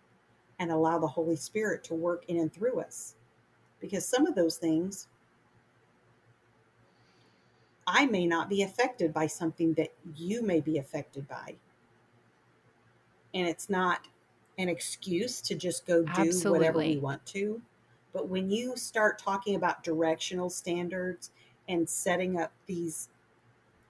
and 0.60 0.70
allow 0.70 0.98
the 0.98 1.06
Holy 1.06 1.34
Spirit 1.34 1.82
to 1.84 1.94
work 1.94 2.24
in 2.28 2.38
and 2.38 2.52
through 2.52 2.78
us 2.80 3.16
because 3.80 4.04
some 4.04 4.26
of 4.26 4.34
those 4.34 4.56
things 4.56 5.08
I 7.86 8.06
may 8.06 8.26
not 8.26 8.50
be 8.50 8.62
affected 8.62 9.14
by 9.14 9.26
something 9.26 9.72
that 9.74 9.92
you 10.14 10.42
may 10.42 10.60
be 10.60 10.76
affected 10.78 11.26
by. 11.26 11.54
And 13.32 13.48
it's 13.48 13.70
not 13.70 14.06
an 14.58 14.68
excuse 14.68 15.40
to 15.42 15.54
just 15.54 15.86
go 15.86 16.02
do 16.02 16.10
Absolutely. 16.10 16.58
whatever 16.58 16.78
we 16.78 16.98
want 16.98 17.24
to. 17.26 17.62
But 18.12 18.28
when 18.28 18.50
you 18.50 18.76
start 18.76 19.18
talking 19.18 19.54
about 19.54 19.82
directional 19.82 20.50
standards 20.50 21.30
and 21.68 21.88
setting 21.88 22.38
up 22.38 22.52
these 22.66 23.08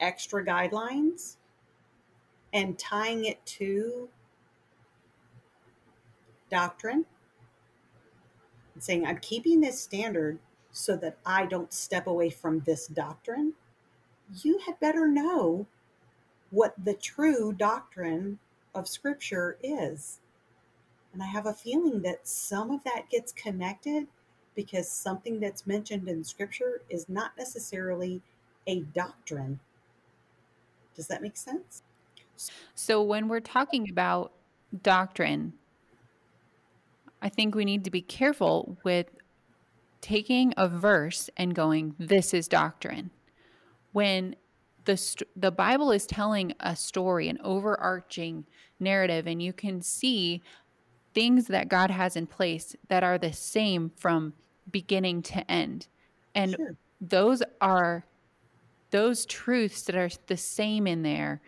extra 0.01 0.45
guidelines 0.45 1.37
and 2.53 2.79
tying 2.79 3.25
it 3.25 3.45
to 3.45 4.09
doctrine 6.51 7.05
and 8.75 8.83
saying, 8.83 9.07
I'm 9.07 9.19
keeping 9.19 9.61
this 9.61 9.81
standard 9.81 10.39
so 10.71 10.97
that 10.97 11.19
I 11.25 11.47
don't 11.47 11.73
step 11.73 12.07
away 12.07 12.31
from 12.31 12.61
this 12.61 12.87
doctrine, 12.87 13.55
you 14.43 14.59
had 14.67 14.79
better 14.81 15.09
know 15.09 15.67
what 16.51 16.75
the 16.83 16.95
true 16.95 17.53
doctrine 17.53 18.39
of 18.75 18.89
Scripture 18.89 19.59
is. 19.63 20.21
And 21.13 21.23
I 21.23 21.27
have 21.27 21.47
a 21.47 21.53
feeling 21.53 22.03
that 22.03 22.29
some 22.29 22.71
of 22.71 22.85
that 22.85 23.11
gets 23.11 23.33
connected 23.33 24.07
because 24.59 24.89
something 24.89 25.39
that's 25.39 25.69
mentioned 25.69 26.09
in 26.09 26.25
Scripture 26.25 26.83
is 26.91 27.09
not 27.09 27.31
necessarily 27.39 28.21
a 28.67 28.81
doctrine. 28.81 29.61
Does 30.97 31.07
that 31.07 31.23
make 31.23 31.37
sense? 31.37 31.85
So, 32.75 33.01
when 33.01 33.29
we're 33.29 33.39
talking 33.39 33.89
about 33.89 34.33
doctrine, 34.83 35.53
I 37.23 37.29
think 37.29 37.55
we 37.55 37.65
need 37.65 37.85
to 37.85 37.91
be 37.93 38.03
careful 38.03 38.77
with 38.83 39.07
taking 40.01 40.55
a 40.57 40.67
verse 40.69 41.31
and 41.37 41.55
going, 41.55 41.95
This 41.97 42.35
is 42.35 42.49
doctrine. 42.49 43.13
When 43.93 44.35
the, 44.87 44.97
st- 44.97 45.31
the 45.37 45.53
Bible 45.53 45.93
is 45.93 46.05
telling 46.05 46.53
a 46.59 46.75
story, 46.75 47.29
an 47.29 47.39
overarching 47.45 48.45
narrative, 48.81 49.29
and 49.29 49.41
you 49.41 49.53
can 49.53 49.83
see 49.83 50.43
things 51.15 51.47
that 51.47 51.69
God 51.69 51.93
has 51.93 52.17
in 52.17 52.27
place 52.27 52.75
that 52.89 53.05
are 53.05 53.19
the 53.19 53.33
same 53.33 53.93
from 53.97 54.33
beginning 54.71 55.23
to 55.23 55.51
end. 55.51 55.87
And 56.35 56.53
sure. 56.53 56.77
those 57.01 57.43
are 57.61 58.05
those 58.91 59.27
truths 59.27 59.83
that 59.83 59.97
are 59.97 60.09
the 60.27 60.37
same 60.37 60.87
in 60.87 61.03
there 61.03 61.41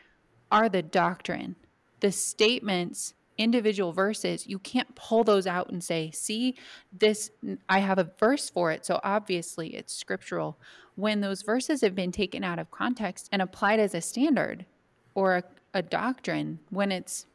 are 0.50 0.69
the 0.69 0.83
doctrine. 0.83 1.57
The 2.00 2.12
statements, 2.12 3.15
individual 3.39 3.93
verses, 3.93 4.47
you 4.47 4.59
can't 4.59 4.95
pull 4.95 5.25
those 5.25 5.47
out 5.47 5.71
and 5.71 5.83
say, 5.83 6.11
see, 6.11 6.57
this, 6.93 7.31
I 7.69 7.79
have 7.79 7.99
a 7.99 8.11
verse 8.19 8.50
for 8.50 8.71
it. 8.73 8.85
So 8.85 9.00
obviously 9.03 9.75
it's 9.75 9.95
scriptural. 9.95 10.59
When 10.97 11.21
those 11.21 11.43
verses 11.43 11.81
have 11.81 11.95
been 11.95 12.12
taken 12.12 12.45
out 12.45 12.59
of 12.59 12.71
context 12.71 13.29
and 13.33 13.41
applied 13.41 13.81
as 13.81 13.95
a 13.95 14.00
standard 14.00 14.67
or 15.15 15.37
a, 15.37 15.45
a 15.73 15.83
doctrine, 15.83 16.59
when 16.69 16.93
it's 16.93 17.27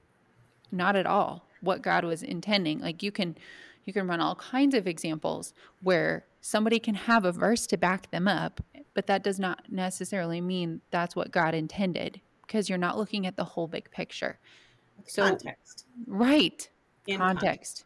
not 0.72 0.96
at 0.96 1.08
all 1.08 1.46
what 1.62 1.82
God 1.82 2.04
was 2.04 2.22
intending, 2.22 2.80
like 2.80 3.01
you 3.01 3.12
can. 3.12 3.36
You 3.86 3.94
can 3.94 4.08
run 4.08 4.20
all 4.20 4.36
kinds 4.36 4.75
of 4.75 4.88
examples 4.88 5.54
where 5.82 6.25
somebody 6.42 6.80
can 6.80 6.96
have 6.96 7.24
a 7.24 7.32
verse 7.32 7.68
to 7.68 7.77
back 7.77 8.12
them 8.12 8.27
up, 8.27 8.62
but 8.94 9.08
that 9.08 9.24
does 9.24 9.39
not 9.39 9.72
necessarily 9.72 10.42
mean 10.42 10.82
that's 10.92 11.15
what 11.15 11.32
God 11.32 11.54
intended 11.54 12.20
because 12.46 12.68
you're 12.68 12.77
not 12.77 12.98
looking 12.98 13.25
at 13.27 13.36
the 13.36 13.44
whole 13.44 13.68
big 13.68 13.89
picture. 13.92 14.39
So, 15.06 15.24
context. 15.27 15.86
Right. 16.08 16.70
In 17.08 17.18
context. 17.20 17.86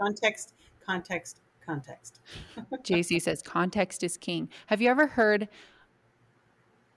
Context, 0.00 0.54
context, 0.84 1.40
context. 1.64 2.20
JC 2.82 3.22
says 3.22 3.42
context 3.42 4.02
is 4.02 4.16
king. 4.16 4.48
Have 4.66 4.82
you 4.82 4.90
ever 4.90 5.06
heard 5.06 5.48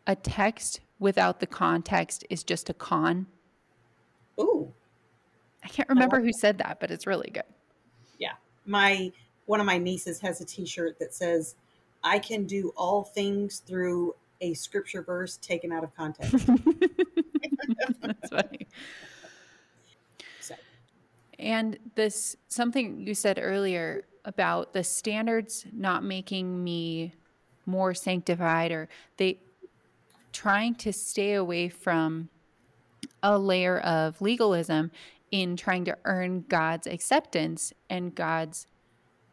a 0.08 0.16
text 0.16 0.80
without 1.00 1.40
the 1.40 1.48
context 1.48 2.26
is 2.30 2.44
just 2.44 2.70
a 2.70 2.74
con? 2.74 3.28
Ooh. 4.40 4.74
I 5.64 5.68
can't 5.68 5.90
remember 5.90 6.18
I 6.18 6.22
who 6.22 6.32
said 6.32 6.58
that, 6.60 6.80
but 6.80 6.92
it's 6.92 7.06
really 7.06 7.30
good. 7.32 7.44
Yeah. 8.20 8.34
My 8.66 9.12
one 9.46 9.60
of 9.60 9.66
my 9.66 9.78
nieces 9.78 10.20
has 10.22 10.42
a 10.42 10.46
t-shirt 10.46 10.98
that 11.00 11.14
says 11.14 11.56
I 12.04 12.20
can 12.20 12.46
do 12.46 12.74
all 12.76 13.04
things 13.04 13.60
through 13.60 14.16
a 14.42 14.54
scripture 14.54 15.02
verse 15.02 15.38
taken 15.38 15.72
out 15.72 15.84
of 15.84 15.96
context. 15.96 16.46
That's 18.02 18.30
funny. 18.30 18.68
So. 20.40 20.56
And 21.40 21.78
this 21.96 22.36
something 22.48 23.06
you 23.06 23.14
said 23.14 23.40
earlier 23.42 24.06
about 24.24 24.74
the 24.74 24.84
standards 24.84 25.66
not 25.72 26.04
making 26.04 26.64
me 26.64 27.14
more 27.66 27.94
sanctified 27.94 28.72
or 28.72 28.90
they 29.18 29.40
trying 30.32 30.76
to 30.76 30.92
stay 30.92 31.34
away 31.34 31.70
from 31.70 32.30
a 33.24 33.40
layer 33.40 33.80
of 33.80 34.22
legalism 34.22 34.92
in 35.42 35.58
trying 35.58 35.84
to 35.84 35.98
earn 36.06 36.46
God's 36.48 36.88
acceptance 36.88 37.74
and 37.90 38.16
God's 38.16 38.68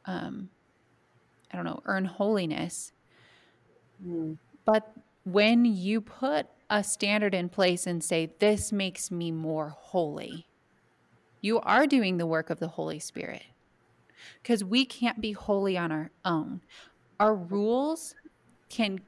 um 0.05 0.51
I 1.53 1.57
don't 1.57 1.65
know, 1.65 1.83
earn 1.85 2.07
holiness. 2.07 2.93
Mm. 4.05 4.38
But 4.65 4.93
when 5.25 5.65
you 5.65 6.01
put 6.01 6.47
a 6.71 6.83
standard 6.83 7.35
in 7.35 7.49
place 7.49 7.87
and 7.87 8.03
say, 8.03 8.33
This 8.38 8.73
makes 8.73 9.11
me 9.11 9.31
more 9.31 9.69
holy, 9.69 10.47
you 11.41 11.61
are 11.61 11.87
doing 11.87 12.17
the 12.17 12.27
work 12.27 12.51
of 12.51 12.59
the 12.59 12.69
Holy 12.69 12.99
Spirit. 12.99 13.45
Because 14.43 14.65
we 14.65 14.85
can't 14.85 15.21
be 15.21 15.33
holy 15.33 15.77
on 15.77 15.93
our 15.93 16.11
own. 16.25 16.62
Our 17.21 17.35
rules 17.35 18.15
can 18.69 19.01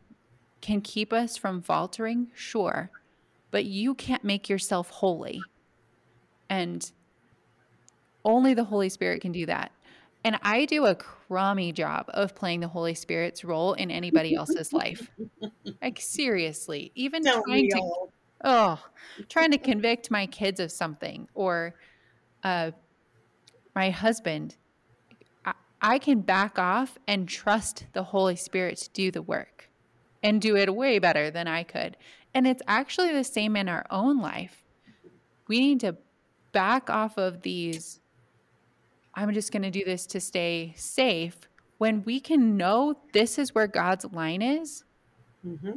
can 0.60 0.80
keep 0.80 1.12
us 1.12 1.36
from 1.36 1.60
faltering, 1.60 2.28
sure, 2.34 2.90
but 3.50 3.64
you 3.64 3.94
can't 3.94 4.24
make 4.24 4.48
yourself 4.48 4.88
holy. 4.88 5.42
And 6.54 6.92
only 8.24 8.54
the 8.54 8.64
Holy 8.64 8.88
Spirit 8.88 9.20
can 9.22 9.32
do 9.32 9.44
that. 9.46 9.72
And 10.22 10.38
I 10.42 10.66
do 10.66 10.86
a 10.86 10.94
crummy 10.94 11.72
job 11.72 12.06
of 12.14 12.34
playing 12.34 12.60
the 12.60 12.68
Holy 12.68 12.94
Spirit's 12.94 13.44
role 13.44 13.72
in 13.74 13.90
anybody 13.90 14.36
else's 14.36 14.72
life. 14.72 15.10
Like 15.82 16.00
seriously, 16.00 16.92
even 16.94 17.22
Don't 17.22 17.44
trying 17.44 17.68
to 17.70 17.78
all. 17.78 18.12
oh, 18.44 18.82
trying 19.28 19.50
to 19.50 19.58
convict 19.58 20.10
my 20.10 20.26
kids 20.26 20.60
of 20.60 20.70
something 20.70 21.28
or 21.34 21.74
uh, 22.44 22.70
my 23.74 23.90
husband, 23.90 24.56
I, 25.44 25.54
I 25.82 25.98
can 25.98 26.20
back 26.20 26.58
off 26.58 26.98
and 27.08 27.28
trust 27.28 27.86
the 27.92 28.04
Holy 28.04 28.36
Spirit 28.36 28.78
to 28.78 28.90
do 28.90 29.10
the 29.10 29.22
work 29.22 29.68
and 30.22 30.40
do 30.40 30.56
it 30.56 30.74
way 30.74 30.98
better 31.00 31.30
than 31.30 31.48
I 31.48 31.64
could. 31.64 31.96
And 32.32 32.46
it's 32.46 32.62
actually 32.68 33.12
the 33.12 33.24
same 33.24 33.56
in 33.56 33.68
our 33.68 33.84
own 33.90 34.20
life. 34.20 34.64
We 35.48 35.60
need 35.60 35.80
to 35.80 35.96
back 36.54 36.88
off 36.88 37.18
of 37.18 37.42
these 37.42 38.00
I'm 39.14 39.32
just 39.32 39.52
going 39.52 39.62
to 39.62 39.70
do 39.70 39.84
this 39.84 40.06
to 40.06 40.20
stay 40.20 40.74
safe 40.76 41.36
when 41.78 42.02
we 42.04 42.18
can 42.18 42.56
know 42.56 42.96
this 43.12 43.38
is 43.38 43.54
where 43.54 43.66
God's 43.66 44.06
line 44.06 44.42
is 44.42 44.84
mm-hmm. 45.46 45.76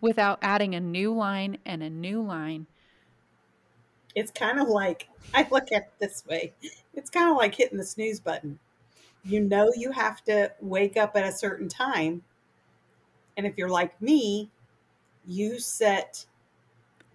without 0.00 0.38
adding 0.42 0.74
a 0.74 0.80
new 0.80 1.14
line 1.14 1.58
and 1.64 1.82
a 1.82 1.90
new 1.90 2.22
line. 2.22 2.66
It's 4.14 4.32
kind 4.32 4.60
of 4.60 4.68
like, 4.68 5.08
I 5.34 5.46
look 5.50 5.70
at 5.70 5.82
it 5.82 5.92
this 6.00 6.24
way 6.26 6.52
it's 6.94 7.10
kind 7.10 7.30
of 7.30 7.36
like 7.36 7.54
hitting 7.54 7.78
the 7.78 7.84
snooze 7.84 8.20
button. 8.20 8.58
You 9.24 9.40
know, 9.40 9.70
you 9.76 9.92
have 9.92 10.22
to 10.24 10.52
wake 10.60 10.96
up 10.96 11.16
at 11.16 11.24
a 11.24 11.32
certain 11.32 11.68
time. 11.68 12.22
And 13.36 13.46
if 13.46 13.56
you're 13.56 13.68
like 13.68 14.00
me, 14.02 14.50
you 15.26 15.58
set 15.58 16.26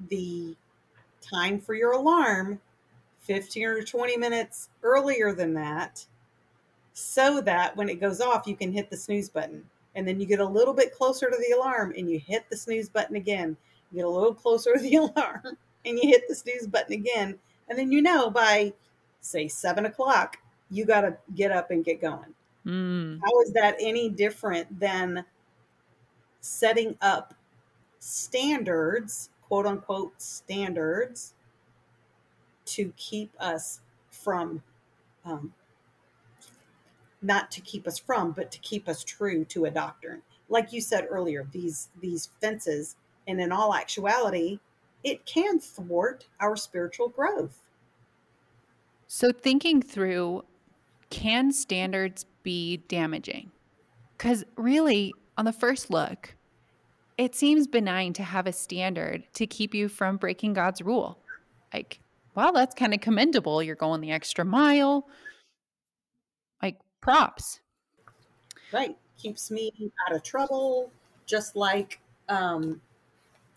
the 0.09 0.55
time 1.21 1.59
for 1.59 1.75
your 1.75 1.91
alarm 1.91 2.59
15 3.27 3.65
or 3.65 3.83
20 3.83 4.17
minutes 4.17 4.69
earlier 4.83 5.33
than 5.33 5.53
that 5.53 6.05
so 6.93 7.41
that 7.41 7.75
when 7.77 7.89
it 7.89 8.01
goes 8.01 8.21
off, 8.21 8.47
you 8.47 8.55
can 8.55 8.71
hit 8.71 8.89
the 8.89 8.97
snooze 8.97 9.29
button. 9.29 9.63
And 9.93 10.07
then 10.07 10.19
you 10.19 10.25
get 10.25 10.39
a 10.39 10.45
little 10.45 10.73
bit 10.73 10.95
closer 10.95 11.29
to 11.29 11.37
the 11.37 11.55
alarm 11.55 11.93
and 11.95 12.09
you 12.09 12.19
hit 12.19 12.49
the 12.49 12.57
snooze 12.57 12.89
button 12.89 13.15
again. 13.15 13.55
You 13.91 13.97
get 13.97 14.05
a 14.05 14.09
little 14.09 14.33
closer 14.33 14.73
to 14.73 14.79
the 14.79 14.95
alarm 14.95 15.57
and 15.85 15.99
you 15.99 16.09
hit 16.09 16.27
the 16.27 16.35
snooze 16.35 16.65
button 16.65 16.93
again. 16.93 17.37
And 17.69 17.77
then 17.77 17.91
you 17.91 18.01
know 18.01 18.29
by, 18.29 18.73
say, 19.21 19.47
seven 19.47 19.85
o'clock, 19.85 20.37
you 20.71 20.85
got 20.85 21.01
to 21.01 21.17
get 21.35 21.51
up 21.51 21.69
and 21.71 21.85
get 21.85 22.01
going. 22.01 22.33
Mm. 22.65 23.19
How 23.23 23.41
is 23.41 23.53
that 23.53 23.75
any 23.79 24.09
different 24.09 24.79
than 24.79 25.23
setting 26.41 26.97
up 27.01 27.33
standards, 27.99 29.29
quote 29.41 29.65
unquote 29.65 30.19
standards, 30.21 31.33
to 32.67 32.93
keep 32.97 33.31
us 33.39 33.81
from, 34.11 34.61
um, 35.25 35.53
not 37.21 37.49
to 37.51 37.61
keep 37.61 37.87
us 37.87 37.97
from, 37.97 38.31
but 38.31 38.51
to 38.51 38.59
keep 38.59 38.87
us 38.87 39.03
true 39.03 39.43
to 39.45 39.65
a 39.65 39.71
doctrine. 39.71 40.21
Like 40.49 40.71
you 40.71 40.81
said 40.81 41.07
earlier, 41.09 41.47
these 41.51 41.89
these 41.99 42.29
fences, 42.39 42.95
and 43.27 43.41
in 43.41 43.51
all 43.51 43.73
actuality, 43.73 44.59
it 45.03 45.25
can 45.25 45.59
thwart 45.59 46.27
our 46.39 46.55
spiritual 46.55 47.09
growth. 47.09 47.59
So 49.07 49.31
thinking 49.31 49.81
through, 49.81 50.43
can 51.09 51.51
standards 51.51 52.25
be 52.43 52.77
damaging? 52.87 53.51
Because 54.17 54.43
really, 54.55 55.13
on 55.37 55.45
the 55.45 55.53
first 55.53 55.89
look, 55.89 56.35
it 57.17 57.35
seems 57.35 57.67
benign 57.67 58.13
to 58.13 58.23
have 58.23 58.47
a 58.47 58.53
standard 58.53 59.23
to 59.33 59.47
keep 59.47 59.73
you 59.73 59.87
from 59.87 60.17
breaking 60.17 60.53
God's 60.53 60.81
rule. 60.81 61.17
Like, 61.73 61.99
wow, 62.37 62.51
that's 62.51 62.75
kind 62.75 62.93
of 62.93 63.01
commendable. 63.01 63.63
You're 63.63 63.75
going 63.75 63.99
the 63.99 64.11
extra 64.11 64.45
mile. 64.45 65.07
Like 66.61 66.77
props. 67.01 67.59
Right. 68.71 68.95
Keeps 69.17 69.49
me 69.49 69.71
out 70.07 70.15
of 70.15 70.21
trouble. 70.21 70.91
Just 71.25 71.55
like 71.55 71.99
um, 72.29 72.79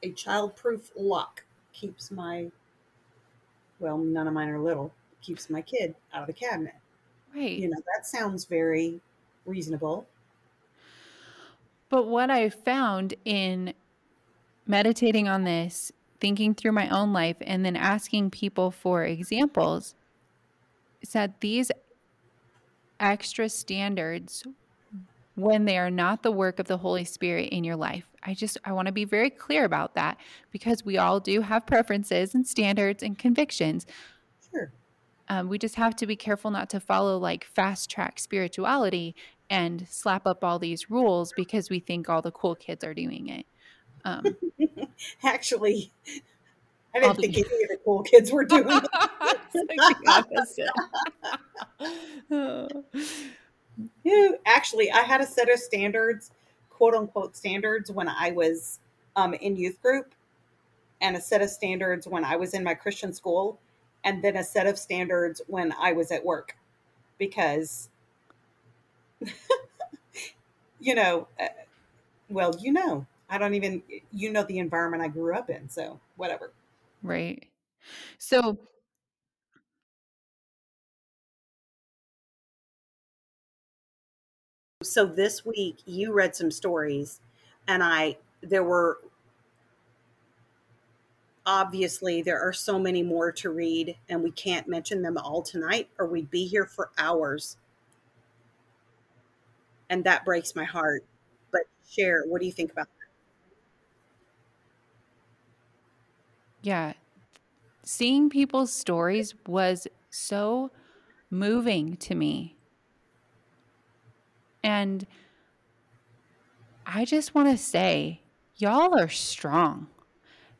a 0.02 0.10
child-proof 0.12 0.90
lock 0.96 1.44
keeps 1.72 2.10
my 2.10 2.50
well, 3.78 3.98
none 3.98 4.26
of 4.26 4.32
mine 4.34 4.48
are 4.48 4.58
little. 4.58 4.92
Keeps 5.22 5.50
my 5.50 5.60
kid 5.62 5.94
out 6.12 6.22
of 6.22 6.26
the 6.26 6.32
cabinet. 6.32 6.74
Right. 7.34 7.58
You 7.58 7.68
know, 7.68 7.78
that 7.94 8.06
sounds 8.06 8.46
very 8.46 9.00
reasonable. 9.46 10.06
But 11.90 12.06
what 12.06 12.30
I 12.30 12.48
found 12.48 13.14
in 13.24 13.74
meditating 14.66 15.28
on 15.28 15.44
this, 15.44 15.92
thinking 16.20 16.54
through 16.54 16.72
my 16.72 16.88
own 16.88 17.12
life, 17.12 17.37
and 17.40 17.64
then 17.64 17.76
asking 17.76 18.30
people 18.30 18.70
for 18.70 19.04
examples 19.04 19.94
said 21.02 21.35
these 21.40 21.70
extra 22.98 23.48
standards, 23.48 24.44
when 25.35 25.64
they 25.64 25.78
are 25.78 25.90
not 25.90 26.22
the 26.22 26.30
work 26.30 26.59
of 26.59 26.66
the 26.66 26.76
Holy 26.76 27.04
Spirit 27.04 27.48
in 27.48 27.64
your 27.64 27.76
life, 27.76 28.04
I 28.22 28.35
just, 28.35 28.59
I 28.64 28.72
want 28.72 28.87
to 28.87 28.92
be 28.92 29.04
very 29.04 29.30
clear 29.30 29.64
about 29.64 29.94
that 29.94 30.18
because 30.50 30.85
we 30.85 30.98
all 30.98 31.20
do 31.20 31.40
have 31.40 31.66
preferences 31.66 32.35
and 32.35 32.46
standards 32.46 33.02
and 33.02 33.18
convictions. 33.18 33.87
Sure. 34.50 34.70
Um, 35.28 35.48
we 35.48 35.59
just 35.59 35.76
have 35.76 35.96
to 35.96 36.06
be 36.06 36.16
careful 36.16 36.50
not 36.50 36.68
to 36.70 36.80
follow 36.80 37.16
like 37.16 37.44
fast 37.44 37.88
track 37.88 38.18
spirituality 38.18 39.14
and 39.48 39.87
slap 39.88 40.26
up 40.26 40.44
all 40.44 40.59
these 40.59 40.90
rules 40.90 41.33
because 41.35 41.70
we 41.70 41.80
think 41.80 42.09
all 42.09 42.20
the 42.20 42.33
cool 42.33 42.54
kids 42.54 42.85
are 42.85 42.94
doing 42.94 43.28
it. 43.28 43.46
Um, 44.04 44.24
Actually, 45.24 45.92
I 46.94 47.00
didn't 47.00 47.16
think 47.18 47.36
any 47.38 47.46
of 47.64 47.68
the 47.70 47.78
cool 47.84 48.02
kids 48.02 48.32
were 48.32 48.44
doing 48.44 48.66
it. 48.70 48.84
it's 49.54 49.78
like 49.78 49.98
the 50.00 50.68
opposite. 52.30 52.84
Yeah, 54.04 54.28
Actually, 54.46 54.90
I 54.90 55.00
had 55.00 55.20
a 55.20 55.26
set 55.26 55.50
of 55.50 55.58
standards, 55.58 56.30
quote 56.70 56.94
unquote 56.94 57.36
standards, 57.36 57.90
when 57.90 58.08
I 58.08 58.30
was 58.30 58.78
um, 59.16 59.34
in 59.34 59.56
youth 59.56 59.80
group, 59.82 60.14
and 61.00 61.16
a 61.16 61.20
set 61.20 61.42
of 61.42 61.50
standards 61.50 62.06
when 62.06 62.24
I 62.24 62.36
was 62.36 62.54
in 62.54 62.64
my 62.64 62.74
Christian 62.74 63.12
school, 63.12 63.58
and 64.04 64.22
then 64.24 64.36
a 64.36 64.44
set 64.44 64.66
of 64.66 64.78
standards 64.78 65.42
when 65.46 65.72
I 65.80 65.92
was 65.92 66.10
at 66.12 66.24
work. 66.24 66.56
Because, 67.18 67.90
you 70.80 70.94
know, 70.94 71.28
uh, 71.38 71.46
well, 72.28 72.54
you 72.60 72.72
know, 72.72 73.06
I 73.30 73.38
don't 73.38 73.54
even, 73.54 73.82
you 74.12 74.32
know, 74.32 74.42
the 74.42 74.58
environment 74.58 75.02
I 75.02 75.08
grew 75.08 75.34
up 75.34 75.48
in. 75.50 75.68
So, 75.68 76.00
whatever. 76.16 76.52
right. 77.02 77.46
So, 78.18 78.58
So, 84.82 85.04
this 85.04 85.44
week 85.44 85.78
you 85.84 86.12
read 86.12 86.34
some 86.34 86.50
stories, 86.50 87.20
and 87.68 87.82
I, 87.82 88.16
there 88.42 88.64
were 88.64 88.98
obviously 91.46 92.22
there 92.22 92.40
are 92.40 92.52
so 92.52 92.78
many 92.78 93.02
more 93.02 93.32
to 93.32 93.50
read 93.50 93.96
and 94.08 94.22
we 94.22 94.30
can't 94.30 94.68
mention 94.68 95.02
them 95.02 95.16
all 95.16 95.42
tonight 95.42 95.88
or 95.98 96.06
we'd 96.06 96.30
be 96.30 96.46
here 96.46 96.66
for 96.66 96.90
hours 96.98 97.56
and 99.88 100.04
that 100.04 100.24
breaks 100.24 100.54
my 100.54 100.64
heart 100.64 101.02
but 101.50 101.62
share 101.88 102.24
what 102.26 102.40
do 102.40 102.46
you 102.46 102.52
think 102.52 102.70
about 102.70 102.86
yeah, 106.62 106.94
seeing 107.85 108.31
people's 108.31 108.73
stories 108.73 109.35
was 109.46 109.87
so 110.11 110.70
moving 111.31 111.96
to 111.99 112.14
me. 112.14 112.57
And 114.62 115.07
I 116.87 117.05
just 117.05 117.35
want 117.35 117.49
to 117.51 117.57
say, 117.57 118.23
y'all 118.57 118.99
are 118.99 119.09
strong. 119.09 119.88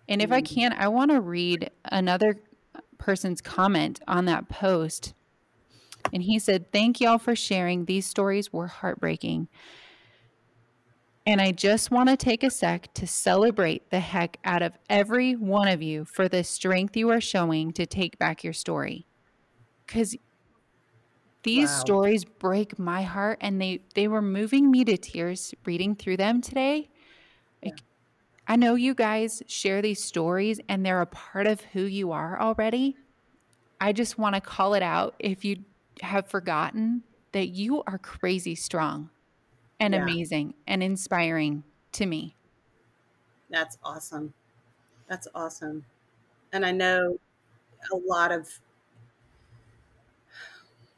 And 0.09 0.23
if 0.23 0.33
I 0.33 0.41
Mhm. 0.41 0.47
can, 0.47 0.73
I 0.73 0.89
want 0.89 1.11
to 1.13 1.21
read 1.21 1.71
another 1.85 2.41
person's 2.99 3.41
comment 3.41 4.01
on 4.09 4.27
that 4.27 4.49
post. 4.49 5.15
And 6.13 6.23
he 6.23 6.39
said, 6.39 6.73
Thank 6.73 7.01
y'all 7.01 7.19
for 7.19 7.37
sharing. 7.37 7.85
These 7.85 8.07
stories 8.07 8.53
were 8.53 8.67
heartbreaking. 8.69 9.49
And 11.31 11.41
I 11.41 11.53
just 11.53 11.93
want 11.93 12.09
to 12.09 12.17
take 12.17 12.43
a 12.43 12.51
sec 12.51 12.93
to 12.95 13.07
celebrate 13.07 13.89
the 13.91 14.01
heck 14.01 14.39
out 14.45 14.63
of 14.63 14.73
every 14.89 15.35
one 15.37 15.69
of 15.69 15.81
you 15.81 16.05
for 16.05 16.29
the 16.29 16.43
strength 16.43 16.97
you 16.97 17.09
are 17.11 17.21
showing 17.21 17.71
to 17.75 17.87
take 17.87 18.19
back 18.19 18.43
your 18.43 18.53
story. 18.53 19.07
Because 19.87 20.17
these 21.45 21.71
Wow. 21.71 21.79
stories 21.79 22.25
break 22.25 22.81
my 22.81 23.03
heart 23.03 23.39
and 23.43 23.63
they, 23.63 23.79
they 23.95 24.09
were 24.09 24.21
moving 24.21 24.73
me 24.73 24.85
to 24.87 24.97
tears 24.97 25.55
reading 25.65 25.95
through 25.95 26.17
them 26.17 26.41
today. 26.41 26.89
Like, 27.65 27.81
I 28.49 28.57
know 28.57 28.75
you 28.75 28.93
guys 28.93 29.41
share 29.47 29.83
these 29.83 30.03
stories 30.03 30.59
and 30.69 30.85
they're 30.85 31.01
a 31.01 31.07
part 31.07 31.47
of 31.47 31.61
who 31.61 31.83
you 31.83 32.11
are 32.11 32.41
already. 32.41 32.97
I 33.81 33.93
just 33.93 34.19
want 34.19 34.35
to 34.35 34.41
call 34.41 34.75
it 34.75 34.83
out 34.83 35.15
if 35.21 35.45
you 35.45 35.59
have 36.03 36.29
forgotten 36.29 37.05
that 37.31 37.51
you 37.51 37.85
are 37.85 37.99
crazy 37.99 38.57
strong 38.57 39.11
and 39.81 39.95
Yeah. 39.95 39.97
amazing 39.97 40.55
and 40.67 40.83
inspiring 40.83 41.65
to 41.93 42.07
me. 42.07 42.37
that's 43.49 43.79
awesome 43.83 44.33
that's 45.09 45.29
awesome 45.35 45.87
and 46.53 46.67
i 46.67 46.73
know 46.73 47.19
a 47.93 47.97
lot 47.97 48.33
of 48.33 48.61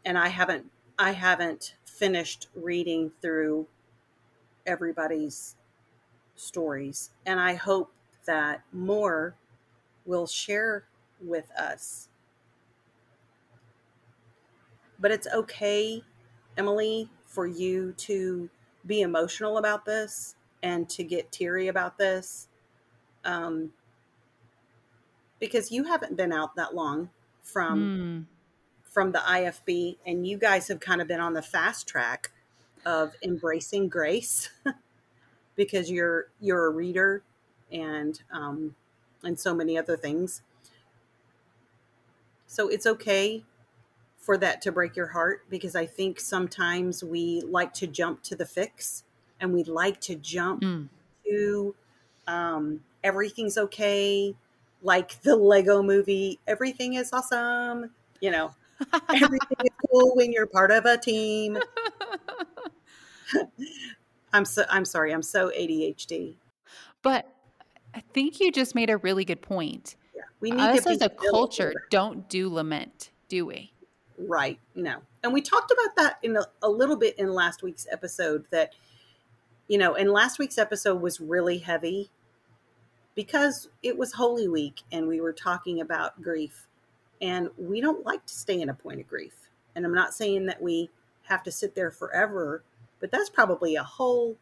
and 0.05 0.19
i 0.19 0.29
haven't 0.29 0.71
i 0.99 1.13
haven't 1.13 1.77
finished 1.85 2.49
reading 2.55 3.11
through 3.11 3.67
everybody's 4.67 5.57
stories 6.37 7.11
and 7.27 7.41
i 7.41 7.55
hope 7.55 7.93
that 8.27 8.63
more 8.73 9.37
will 10.07 10.27
share 10.27 10.87
with 11.21 11.51
us 11.53 12.09
but 14.99 15.11
it's 15.11 15.27
okay 15.29 16.03
emily 16.57 17.09
for 17.25 17.47
you 17.47 17.93
to 17.93 18.49
be 18.87 19.01
emotional 19.01 19.59
about 19.59 19.85
this 19.85 20.35
and 20.63 20.89
to 20.91 21.05
get 21.05 21.33
teary 21.33 21.69
about 21.69 21.99
this 21.99 22.49
um, 23.25 23.73
because 25.39 25.71
you 25.71 25.85
haven't 25.85 26.17
been 26.17 26.33
out 26.33 26.57
that 26.57 26.75
long 26.75 27.11
from 27.43 27.79
Mm, 27.79 28.27
from 28.85 29.13
the 29.13 29.21
IFB, 29.21 29.97
and 30.07 30.27
you 30.27 30.37
guys 30.37 30.69
have 30.69 30.79
kind 30.79 31.01
of 31.01 31.09
been 31.09 31.19
on 31.21 31.33
the 31.33 31.41
fast 31.41 31.89
track 31.89 32.31
of 32.85 33.15
embracing 33.23 33.89
grace 33.89 34.51
because 35.57 35.91
you're 35.91 36.29
you're 36.41 36.67
a 36.67 36.71
reader 36.71 37.23
and 37.71 38.23
um, 38.31 38.75
and 39.23 39.41
so 39.41 39.55
many 39.55 39.79
other 39.79 39.97
things. 39.97 40.43
So 42.47 42.69
it's 42.69 42.87
okay 42.87 43.45
for 44.23 44.39
that 44.39 44.63
to 44.63 44.73
break 44.73 44.97
your 44.97 45.09
heart 45.09 45.45
because 45.51 45.75
I 45.75 45.85
think 45.85 46.21
sometimes 46.21 47.03
we 47.03 47.43
like 47.43 47.75
to 47.75 47.89
jump 47.89 48.23
to 48.23 48.37
the 48.37 48.47
fix 48.47 49.03
and 49.41 49.53
we 49.53 49.65
like 49.65 50.01
to 50.03 50.15
jump 50.15 50.63
mm. 50.63 50.89
to 51.27 51.75
um, 52.29 52.81
everything's 53.03 53.59
okay, 53.59 54.35
like 54.81 55.21
the 55.23 55.35
Lego 55.35 55.83
movie, 55.83 56.39
everything 56.47 56.95
is 56.95 57.13
awesome. 57.13 57.91
You 58.21 58.31
know, 58.31 58.55
everything 59.09 59.59
is 59.65 59.71
cool 59.91 60.15
when 60.15 60.33
you're 60.33 60.47
part 60.47 60.71
of 60.71 60.85
a 60.85 60.97
team. 60.97 61.59
I'm 64.33 64.45
so 64.45 64.65
I'm 64.71 64.85
sorry, 64.85 65.13
I'm 65.13 65.23
so 65.23 65.51
ADHD. 65.51 66.37
but 67.03 67.29
I 67.93 68.03
think 68.15 68.39
you 68.39 68.53
just 68.53 68.77
made 68.77 68.89
a 68.89 68.99
really 68.99 69.25
good 69.25 69.43
point. 69.43 69.97
Yeah, 70.15 70.23
we 70.39 70.53
need 70.53 70.61
Us 70.61 70.87
as 70.87 71.03
a 71.03 71.09
culture 71.09 71.73
don't 71.91 72.29
do 72.29 72.49
lament, 72.49 73.11
do 73.29 73.45
we? 73.47 73.72
Right? 74.19 74.59
No, 74.75 75.03
and 75.23 75.33
we 75.33 75.43
talked 75.43 75.71
about 75.71 75.97
that 75.97 76.19
in 76.23 76.37
a, 76.37 76.45
a 76.63 76.69
little 76.69 76.97
bit 76.97 77.19
in 77.19 77.33
last 77.33 77.63
week's 77.63 77.87
episode. 77.91 78.47
That 78.51 78.73
you 79.69 79.79
know, 79.79 79.95
and 79.95 80.11
last 80.11 80.39
week's 80.39 80.59
episode 80.59 81.01
was 81.01 81.21
really 81.21 81.59
heavy 81.59 82.11
because 83.15 83.69
it 83.83 83.99
was 83.99 84.15
Holy 84.15 84.49
Week 84.49 84.83
and 84.91 85.07
we 85.07 85.21
were 85.21 85.33
talking 85.33 85.81
about 85.81 86.23
grief. 86.23 86.67
And 87.21 87.51
we 87.57 87.81
don't 87.81 88.05
like 88.05 88.27
to 88.27 88.35
stay 88.35 88.61
in 88.61 88.69
a 88.69 88.75
point 88.75 89.01
of 89.01 89.09
grief. 89.09 89.35
And 89.75 89.85
I'm 89.85 89.95
not 89.95 90.15
saying 90.15 90.47
that 90.47 90.61
we 90.61 90.91
have 91.25 91.43
to 91.45 91.53
sit 91.53 91.75
there 91.75 91.91
forever, 91.91 92.65
but 93.01 93.11
that's 93.11 93.31
probably 93.31 93.77
a 93.77 93.83
whole 93.83 94.37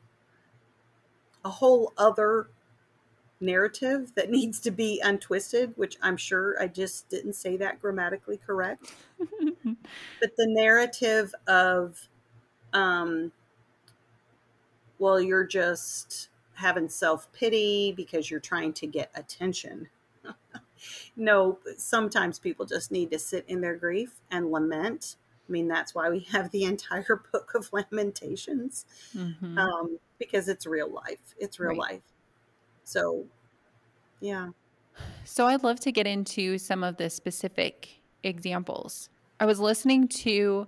a 1.44 1.50
whole 1.50 1.92
other 1.96 2.48
narrative 3.40 4.14
that 4.14 4.31
needs 4.31 4.61
to 4.61 4.70
be 4.70 5.00
untwisted, 5.03 5.76
which 5.76 5.96
I'm 6.03 6.16
sure 6.16 6.61
I 6.62 6.68
just 6.68 7.09
didn't 7.09 7.35
say 7.35 7.57
that 7.59 7.81
grammatically 7.81 8.37
correct. 8.38 8.94
But 10.20 10.37
the 10.37 10.46
narrative 10.48 11.35
of 11.46 12.09
um 12.72 13.33
well, 14.98 15.20
you're 15.20 15.46
just 15.46 16.29
having 16.55 16.88
self 16.88 17.31
pity 17.33 17.92
because 17.92 18.31
you're 18.31 18.40
trying 18.40 18.72
to 18.74 18.87
get 18.87 19.11
attention. 19.14 19.88
no, 21.16 21.59
sometimes 21.76 22.38
people 22.38 22.66
just 22.66 22.90
need 22.90 23.11
to 23.11 23.18
sit 23.18 23.44
in 23.48 23.61
their 23.61 23.76
grief 23.76 24.20
and 24.31 24.50
lament. 24.50 25.16
I 25.48 25.53
mean, 25.53 25.68
that's 25.68 25.94
why 25.94 26.11
we 26.11 26.20
have 26.20 26.50
the 26.50 26.64
entire 26.64 27.16
book 27.33 27.53
of 27.55 27.72
Lamentations 27.72 28.87
Mhm. 29.14 29.70
um, 29.72 29.98
because 30.18 30.48
it's 30.48 30.66
real 30.66 30.90
life. 30.90 31.35
It's 31.38 31.61
real 31.61 31.74
Right. 31.74 31.76
life. 31.76 32.10
So, 32.90 33.24
Yeah. 34.20 34.48
So 35.24 35.46
I'd 35.46 35.62
love 35.62 35.79
to 35.81 35.92
get 35.92 36.09
into 36.09 36.59
some 36.59 36.83
of 36.83 36.96
the 36.96 37.09
specific 37.09 38.00
examples. 38.24 39.09
I 39.38 39.46
was 39.46 39.61
listening 39.61 40.09
to 40.09 40.66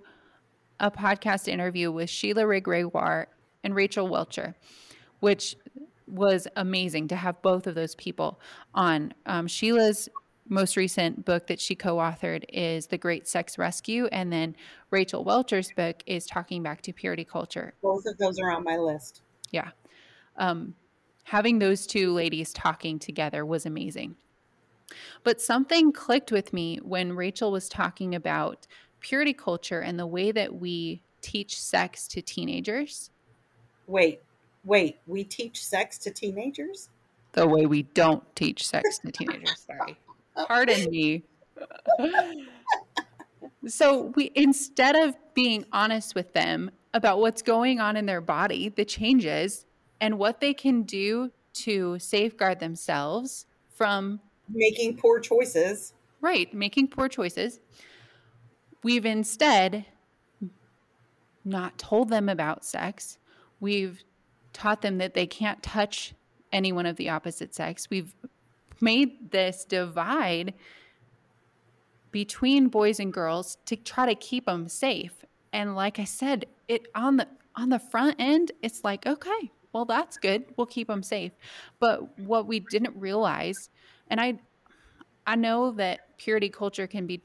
a 0.79 0.89
podcast 0.89 1.49
interview 1.49 1.91
with 1.91 2.09
Sheila 2.09 2.61
Gregoire 2.61 3.27
and 3.61 3.75
Rachel 3.75 4.07
Welcher, 4.07 4.55
which 5.19 5.57
was 6.07 6.47
amazing 6.55 7.09
to 7.09 7.17
have 7.17 7.41
both 7.41 7.67
of 7.67 7.75
those 7.75 7.93
people 7.95 8.39
on. 8.73 9.13
Um, 9.25 9.45
Sheila's 9.45 10.07
most 10.47 10.77
recent 10.77 11.25
book 11.25 11.47
that 11.47 11.59
she 11.59 11.75
co-authored 11.75 12.45
is 12.47 12.87
The 12.87 12.97
Great 12.97 13.27
Sex 13.27 13.57
Rescue, 13.57 14.05
and 14.13 14.31
then 14.31 14.55
Rachel 14.91 15.25
Welcher's 15.25 15.73
book 15.73 16.01
is 16.05 16.25
Talking 16.25 16.63
Back 16.63 16.81
to 16.83 16.93
Purity 16.93 17.25
Culture. 17.25 17.73
Both 17.81 18.05
of 18.05 18.17
those 18.17 18.39
are 18.39 18.49
on 18.49 18.63
my 18.63 18.77
list. 18.77 19.23
Yeah. 19.51 19.71
Um, 20.37 20.73
having 21.23 21.59
those 21.59 21.87
two 21.87 22.13
ladies 22.13 22.53
talking 22.53 22.99
together 22.99 23.45
was 23.45 23.65
amazing. 23.65 24.15
But 25.23 25.41
something 25.41 25.91
clicked 25.91 26.31
with 26.31 26.53
me 26.53 26.77
when 26.83 27.13
Rachel 27.13 27.51
was 27.51 27.69
talking 27.69 28.13
about 28.13 28.67
purity 28.99 29.33
culture 29.33 29.79
and 29.79 29.99
the 29.99 30.07
way 30.07 30.31
that 30.31 30.55
we 30.55 31.01
teach 31.21 31.59
sex 31.59 32.07
to 32.09 32.21
teenagers. 32.21 33.09
Wait, 33.87 34.21
wait, 34.63 34.99
we 35.07 35.23
teach 35.23 35.63
sex 35.63 35.97
to 35.99 36.11
teenagers? 36.11 36.89
The 37.31 37.47
way 37.47 37.65
we 37.65 37.83
don't 37.83 38.23
teach 38.35 38.67
sex 38.67 38.99
to 38.99 39.11
teenagers. 39.11 39.65
Sorry. 39.65 39.97
Pardon 40.47 40.89
me. 40.89 41.23
so 43.67 44.13
we 44.15 44.31
instead 44.35 44.95
of 44.95 45.15
being 45.33 45.65
honest 45.71 46.15
with 46.15 46.33
them 46.33 46.69
about 46.93 47.19
what's 47.19 47.41
going 47.41 47.79
on 47.79 47.97
in 47.97 48.05
their 48.05 48.21
body, 48.21 48.69
the 48.69 48.85
changes, 48.85 49.65
and 50.03 50.19
what 50.19 50.41
they 50.41 50.53
can 50.53 50.83
do 50.83 51.31
to 51.53 51.97
safeguard 51.97 52.59
themselves 52.59 53.45
from 53.73 54.19
making 54.49 54.97
poor 54.97 55.17
choices. 55.21 55.93
Right, 56.19 56.53
making 56.53 56.89
poor 56.89 57.07
choices. 57.07 57.61
We've 58.83 59.05
instead 59.05 59.85
not 61.45 61.77
told 61.77 62.09
them 62.09 62.27
about 62.27 62.65
sex. 62.65 63.17
We've 63.61 64.03
taught 64.51 64.81
them 64.81 64.97
that 64.97 65.13
they 65.13 65.25
can't 65.25 65.63
touch 65.63 66.13
anyone 66.51 66.85
of 66.85 66.97
the 66.97 67.09
opposite 67.09 67.55
sex. 67.55 67.89
We've 67.89 68.13
made 68.81 69.31
this 69.31 69.63
divide 69.63 70.53
between 72.11 72.67
boys 72.67 72.99
and 72.99 73.13
girls 73.13 73.57
to 73.67 73.77
try 73.77 74.05
to 74.05 74.15
keep 74.15 74.47
them 74.47 74.67
safe. 74.67 75.23
And 75.53 75.77
like 75.77 75.97
I 75.97 76.03
said, 76.03 76.45
it 76.67 76.87
on 76.93 77.15
the 77.15 77.27
on 77.55 77.69
the 77.69 77.79
front 77.79 78.17
end, 78.19 78.51
it's 78.61 78.83
like, 78.83 79.05
okay, 79.05 79.51
well 79.73 79.85
that's 79.85 80.17
good. 80.17 80.45
We'll 80.55 80.67
keep 80.67 80.87
them 80.87 81.03
safe. 81.03 81.33
But 81.79 82.17
what 82.19 82.47
we 82.47 82.59
didn't 82.59 82.95
realize, 82.95 83.69
and 84.09 84.21
I 84.21 84.39
I 85.25 85.35
know 85.35 85.71
that 85.71 86.17
purity 86.17 86.49
culture 86.49 86.87
can 86.87 87.07
be 87.07 87.21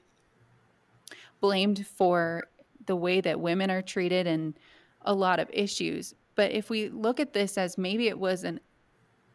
blamed 1.40 1.86
for 1.86 2.48
the 2.86 2.96
way 2.96 3.20
that 3.20 3.38
women 3.38 3.70
are 3.70 3.82
treated 3.82 4.26
and 4.26 4.54
a 5.02 5.14
lot 5.14 5.38
of 5.38 5.48
issues. 5.52 6.14
But 6.34 6.52
if 6.52 6.70
we 6.70 6.88
look 6.88 7.20
at 7.20 7.32
this 7.32 7.58
as 7.58 7.78
maybe 7.78 8.08
it 8.08 8.18
wasn't 8.18 8.62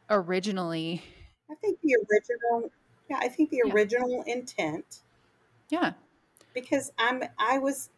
originally 0.10 1.02
I 1.50 1.56
think 1.56 1.80
the 1.82 1.96
original 1.96 2.72
yeah, 3.10 3.18
I 3.20 3.28
think 3.28 3.50
the 3.50 3.62
yeah. 3.66 3.74
original 3.74 4.24
intent. 4.26 5.02
Yeah. 5.70 5.94
Because 6.54 6.92
I'm 6.98 7.24
I 7.38 7.60
was 7.60 7.90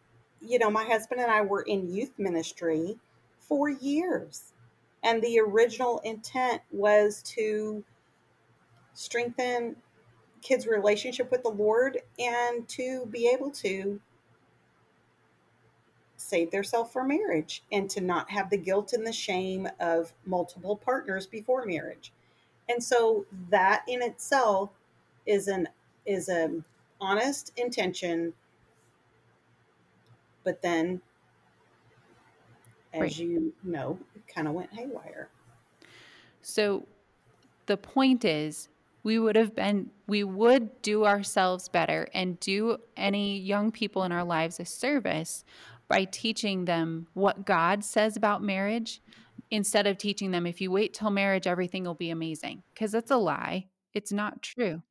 you 0.41 0.59
know, 0.59 0.69
my 0.69 0.83
husband 0.83 1.21
and 1.21 1.31
I 1.31 1.41
were 1.41 1.63
in 1.63 1.91
youth 1.91 2.11
ministry 2.17 2.97
for 3.39 3.69
years. 3.69 4.53
And 5.05 5.21
the 5.21 5.39
original 5.39 5.99
intent 5.99 6.63
was 6.71 7.21
to 7.35 7.83
strengthen 8.93 9.75
kids' 10.41 10.65
relationship 10.65 11.29
with 11.29 11.43
the 11.43 11.49
Lord 11.49 11.99
and 12.17 12.67
to 12.69 13.05
be 13.05 13.27
able 13.27 13.51
to 13.51 14.01
save 16.17 16.49
themselves 16.49 16.91
for 16.91 17.03
marriage 17.03 17.63
and 17.71 17.87
to 17.91 18.01
not 18.01 18.31
have 18.31 18.49
the 18.49 18.57
guilt 18.57 18.93
and 18.93 19.05
the 19.05 19.13
shame 19.13 19.69
of 19.79 20.11
multiple 20.25 20.75
partners 20.75 21.27
before 21.27 21.65
marriage. 21.65 22.11
And 22.67 22.83
so 22.83 23.27
that 23.51 23.83
in 23.87 24.01
itself 24.01 24.71
is 25.27 25.47
an 25.47 25.67
is 26.05 26.29
an 26.29 26.63
honest 26.99 27.51
intention 27.57 28.33
but 30.43 30.61
then 30.61 31.01
as 32.95 33.01
right. 33.01 33.17
you 33.17 33.53
know, 33.63 33.99
it 34.15 34.23
kind 34.33 34.47
of 34.47 34.53
went 34.53 34.73
haywire. 34.73 35.29
So 36.41 36.85
the 37.65 37.77
point 37.77 38.25
is 38.25 38.69
we 39.03 39.19
would 39.19 39.35
have 39.35 39.55
been 39.55 39.91
we 40.07 40.23
would 40.23 40.81
do 40.81 41.05
ourselves 41.05 41.69
better 41.69 42.07
and 42.13 42.39
do 42.39 42.77
any 42.97 43.39
young 43.39 43.71
people 43.71 44.03
in 44.03 44.11
our 44.11 44.23
lives 44.23 44.59
a 44.59 44.65
service 44.65 45.43
by 45.87 46.05
teaching 46.05 46.65
them 46.65 47.07
what 47.13 47.45
God 47.45 47.83
says 47.83 48.17
about 48.17 48.41
marriage 48.41 49.01
instead 49.51 49.87
of 49.87 49.97
teaching 49.97 50.31
them 50.31 50.45
if 50.45 50.59
you 50.59 50.71
wait 50.71 50.93
till 50.93 51.11
marriage 51.11 51.47
everything 51.47 51.83
will 51.83 51.93
be 51.93 52.09
amazing 52.09 52.63
because 52.73 52.91
that's 52.91 53.11
a 53.11 53.17
lie 53.17 53.67
it's 53.93 54.11
not 54.11 54.41
true 54.41 54.81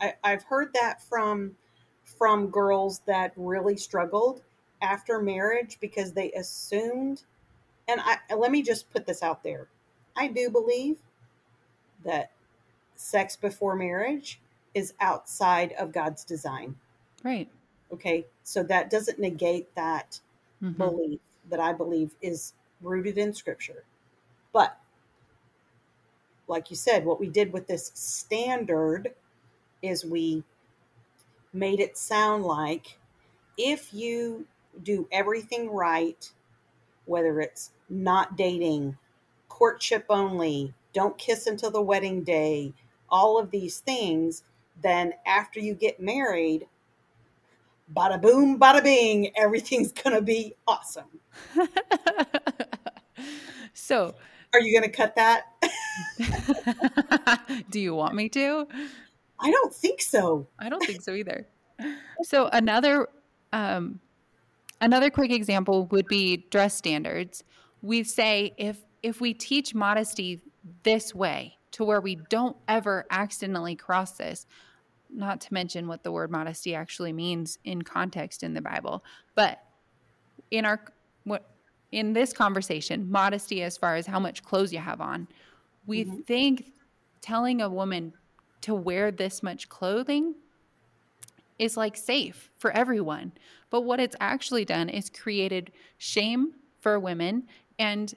I, 0.00 0.14
i've 0.22 0.42
heard 0.44 0.70
that 0.74 1.02
from 1.02 1.56
from 2.04 2.48
girls 2.48 3.00
that 3.06 3.32
really 3.36 3.76
struggled 3.76 4.42
after 4.82 5.20
marriage 5.20 5.78
because 5.80 6.12
they 6.12 6.30
assumed 6.32 7.22
and 7.88 8.00
i 8.02 8.16
let 8.34 8.50
me 8.50 8.62
just 8.62 8.90
put 8.92 9.06
this 9.06 9.22
out 9.22 9.42
there 9.42 9.68
i 10.16 10.26
do 10.26 10.50
believe 10.50 10.96
that 12.04 12.30
sex 12.96 13.36
before 13.36 13.74
marriage 13.74 14.40
is 14.74 14.94
outside 15.00 15.72
of 15.72 15.92
God's 15.92 16.24
design. 16.24 16.76
Right. 17.24 17.48
Okay. 17.92 18.26
So 18.44 18.62
that 18.64 18.90
doesn't 18.90 19.18
negate 19.18 19.74
that 19.74 20.20
mm-hmm. 20.62 20.76
belief 20.76 21.20
that 21.48 21.60
I 21.60 21.72
believe 21.72 22.14
is 22.22 22.52
rooted 22.80 23.18
in 23.18 23.34
scripture. 23.34 23.84
But 24.52 24.78
like 26.46 26.70
you 26.70 26.76
said, 26.76 27.04
what 27.04 27.20
we 27.20 27.28
did 27.28 27.52
with 27.52 27.66
this 27.66 27.90
standard 27.94 29.14
is 29.82 30.04
we 30.04 30.44
made 31.52 31.80
it 31.80 31.96
sound 31.96 32.44
like 32.44 32.98
if 33.56 33.92
you 33.92 34.46
do 34.82 35.08
everything 35.12 35.70
right, 35.70 36.30
whether 37.04 37.40
it's 37.40 37.70
not 37.88 38.36
dating, 38.36 38.96
courtship 39.48 40.06
only, 40.08 40.74
don't 40.92 41.18
kiss 41.18 41.46
until 41.46 41.70
the 41.70 41.82
wedding 41.82 42.22
day, 42.22 42.72
all 43.08 43.38
of 43.38 43.50
these 43.50 43.78
things, 43.78 44.42
then 44.82 45.12
after 45.26 45.60
you 45.60 45.74
get 45.74 46.00
married, 46.00 46.66
bada 47.94 48.20
boom, 48.20 48.58
bada 48.58 48.82
bing, 48.82 49.32
everything's 49.36 49.92
going 49.92 50.14
to 50.14 50.22
be 50.22 50.54
awesome. 50.66 51.20
so, 53.74 54.14
are 54.52 54.60
you 54.60 54.78
going 54.78 54.90
to 54.90 54.96
cut 54.96 55.14
that? 55.16 55.44
Do 57.70 57.80
you 57.80 57.94
want 57.94 58.14
me 58.14 58.28
to? 58.30 58.66
I 59.38 59.50
don't 59.50 59.72
think 59.72 60.02
so. 60.02 60.46
I 60.58 60.68
don't 60.68 60.84
think 60.84 61.02
so 61.02 61.14
either. 61.14 61.46
So 62.22 62.48
another 62.52 63.08
um, 63.52 64.00
another 64.80 65.10
quick 65.10 65.30
example 65.30 65.86
would 65.86 66.06
be 66.06 66.46
dress 66.50 66.74
standards. 66.74 67.44
We 67.82 68.02
say 68.04 68.54
if 68.56 68.78
if 69.02 69.20
we 69.20 69.32
teach 69.32 69.74
modesty 69.74 70.42
this 70.82 71.14
way, 71.14 71.56
to 71.72 71.84
where 71.84 72.00
we 72.00 72.16
don't 72.28 72.56
ever 72.68 73.06
accidentally 73.10 73.76
cross 73.76 74.12
this. 74.12 74.46
Not 75.12 75.40
to 75.42 75.54
mention 75.54 75.88
what 75.88 76.02
the 76.02 76.12
word 76.12 76.30
modesty 76.30 76.74
actually 76.74 77.12
means 77.12 77.58
in 77.64 77.82
context 77.82 78.42
in 78.42 78.54
the 78.54 78.60
Bible, 78.60 79.04
but 79.34 79.62
in 80.50 80.64
our 80.64 80.80
what 81.24 81.50
in 81.92 82.12
this 82.12 82.32
conversation, 82.32 83.10
modesty 83.10 83.62
as 83.62 83.76
far 83.76 83.96
as 83.96 84.06
how 84.06 84.20
much 84.20 84.44
clothes 84.44 84.72
you 84.72 84.78
have 84.78 85.00
on, 85.00 85.26
we 85.86 86.04
mm-hmm. 86.04 86.20
think 86.20 86.72
telling 87.20 87.60
a 87.60 87.68
woman 87.68 88.12
to 88.60 88.74
wear 88.74 89.10
this 89.10 89.42
much 89.42 89.68
clothing 89.68 90.34
is 91.60 91.76
like 91.76 91.96
safe 91.96 92.50
for 92.56 92.72
everyone. 92.72 93.32
But 93.68 93.82
what 93.82 94.00
it's 94.00 94.16
actually 94.18 94.64
done 94.64 94.88
is 94.88 95.10
created 95.10 95.70
shame 95.98 96.54
for 96.80 96.98
women 96.98 97.44
and 97.78 98.12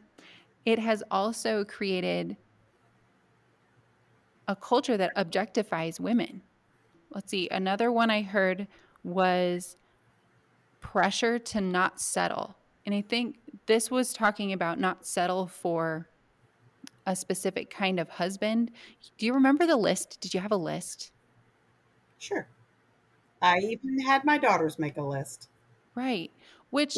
it 0.66 0.80
has 0.80 1.04
also 1.12 1.66
created 1.66 2.38
a 4.48 4.56
culture 4.56 4.96
that 4.96 5.16
objectifies 5.16 6.00
women. 6.00 6.42
Let's 7.14 7.32
see, 7.32 7.50
another 7.50 7.92
one 7.92 8.10
I 8.10 8.22
heard 8.22 8.68
was 9.04 9.76
pressure 10.80 11.38
to 11.38 11.60
not 11.60 12.00
settle. 12.00 12.56
And 12.86 12.96
I 12.96 13.02
think 13.02 13.38
this 13.66 13.92
was 13.92 14.14
talking 14.14 14.54
about 14.54 14.80
not 14.80 15.06
settle 15.06 15.48
for 15.48 16.08
a 17.06 17.16
specific 17.16 17.70
kind 17.70 18.00
of 18.00 18.10
husband. 18.10 18.72
Do 19.18 19.26
you 19.26 19.34
remember 19.34 19.68
the 19.68 19.76
list? 19.76 20.20
Did 20.22 20.34
you 20.34 20.40
have 20.40 20.52
a 20.52 20.58
list? 20.58 21.12
Sure. 22.20 22.48
I 23.44 23.58
even 23.60 24.00
had 24.00 24.24
my 24.24 24.38
daughters 24.38 24.80
make 24.80 24.96
a 24.98 25.02
list. 25.04 25.50
Right. 25.94 26.32
Which 26.70 26.98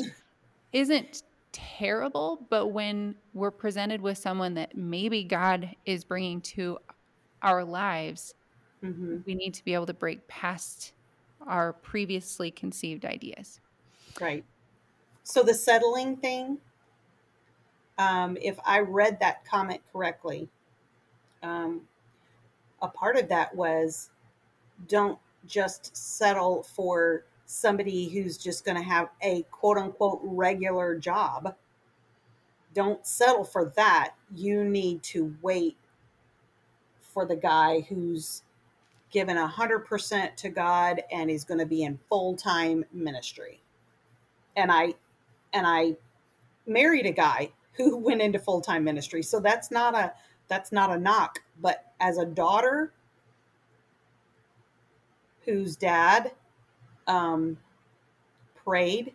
isn't 0.71 1.23
terrible, 1.51 2.45
but 2.49 2.67
when 2.67 3.15
we're 3.33 3.51
presented 3.51 3.99
with 3.99 4.17
someone 4.17 4.53
that 4.53 4.77
maybe 4.77 5.23
God 5.23 5.75
is 5.85 6.05
bringing 6.05 6.41
to 6.41 6.77
our 7.41 7.65
lives, 7.65 8.33
hmm 8.81 9.17
we 9.25 9.33
need 9.33 9.55
to 9.55 9.65
be 9.65 9.73
able 9.73 9.87
to 9.87 9.93
break 9.93 10.27
past 10.27 10.93
our 11.47 11.73
previously 11.73 12.51
conceived 12.51 13.05
ideas. 13.05 13.59
Right. 14.21 14.43
So 15.23 15.41
the 15.41 15.55
settling 15.55 16.17
thing, 16.17 16.59
um, 17.97 18.37
if 18.39 18.59
I 18.65 18.79
read 18.81 19.19
that 19.21 19.45
comment 19.45 19.81
correctly, 19.91 20.49
um, 21.41 21.81
a 22.81 22.87
part 22.87 23.17
of 23.17 23.29
that 23.29 23.55
was 23.55 24.09
don't 24.87 25.17
just 25.47 25.95
settle 25.95 26.63
for 26.63 27.25
somebody 27.45 28.09
who's 28.09 28.37
just 28.37 28.65
going 28.65 28.77
to 28.77 28.83
have 28.83 29.09
a 29.21 29.43
quote 29.51 29.77
unquote 29.77 30.19
regular 30.23 30.97
job. 30.97 31.55
Don't 32.73 33.05
settle 33.05 33.43
for 33.43 33.71
that. 33.75 34.15
You 34.33 34.63
need 34.63 35.03
to 35.03 35.35
wait 35.41 35.77
for 37.13 37.25
the 37.25 37.35
guy 37.35 37.81
who's 37.81 38.43
given 39.11 39.37
100% 39.37 40.35
to 40.35 40.49
God 40.49 41.01
and 41.11 41.31
is 41.31 41.45
going 41.45 41.59
to 41.59 41.65
be 41.65 41.83
in 41.83 41.97
full-time 42.09 42.83
ministry. 42.91 43.61
And 44.57 44.71
I 44.71 44.95
and 45.53 45.65
I 45.65 45.95
married 46.67 47.05
a 47.05 47.11
guy 47.11 47.51
who 47.73 47.95
went 47.97 48.21
into 48.21 48.39
full-time 48.39 48.83
ministry. 48.83 49.23
So 49.23 49.39
that's 49.39 49.71
not 49.71 49.95
a 49.95 50.13
that's 50.47 50.71
not 50.71 50.91
a 50.91 50.99
knock, 50.99 51.39
but 51.61 51.93
as 51.99 52.17
a 52.17 52.25
daughter 52.25 52.91
whose 55.45 55.75
dad 55.75 56.31
um, 57.07 57.57
prayed 58.63 59.13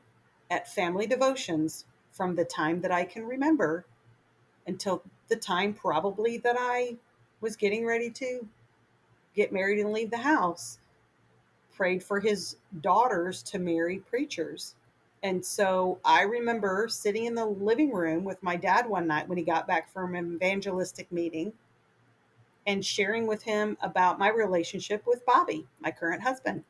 at 0.50 0.72
family 0.72 1.06
devotions 1.06 1.84
from 2.12 2.34
the 2.34 2.44
time 2.44 2.80
that 2.82 2.92
I 2.92 3.04
can 3.04 3.26
remember 3.26 3.84
until 4.66 5.02
the 5.28 5.36
time 5.36 5.74
probably 5.74 6.38
that 6.38 6.56
I 6.58 6.96
was 7.40 7.56
getting 7.56 7.86
ready 7.86 8.10
to 8.10 8.46
get 9.34 9.52
married 9.52 9.78
and 9.78 9.92
leave 9.92 10.10
the 10.10 10.18
house. 10.18 10.78
Prayed 11.74 12.02
for 12.02 12.20
his 12.20 12.56
daughters 12.80 13.42
to 13.44 13.58
marry 13.58 13.98
preachers. 13.98 14.74
And 15.22 15.44
so 15.44 15.98
I 16.04 16.22
remember 16.22 16.88
sitting 16.88 17.26
in 17.26 17.34
the 17.34 17.46
living 17.46 17.92
room 17.92 18.24
with 18.24 18.42
my 18.42 18.56
dad 18.56 18.88
one 18.88 19.06
night 19.06 19.28
when 19.28 19.38
he 19.38 19.44
got 19.44 19.66
back 19.66 19.92
from 19.92 20.14
an 20.14 20.34
evangelistic 20.34 21.10
meeting 21.12 21.52
and 22.66 22.84
sharing 22.84 23.26
with 23.26 23.42
him 23.42 23.76
about 23.82 24.18
my 24.18 24.28
relationship 24.28 25.04
with 25.06 25.24
Bobby, 25.26 25.66
my 25.80 25.90
current 25.90 26.22
husband. 26.22 26.64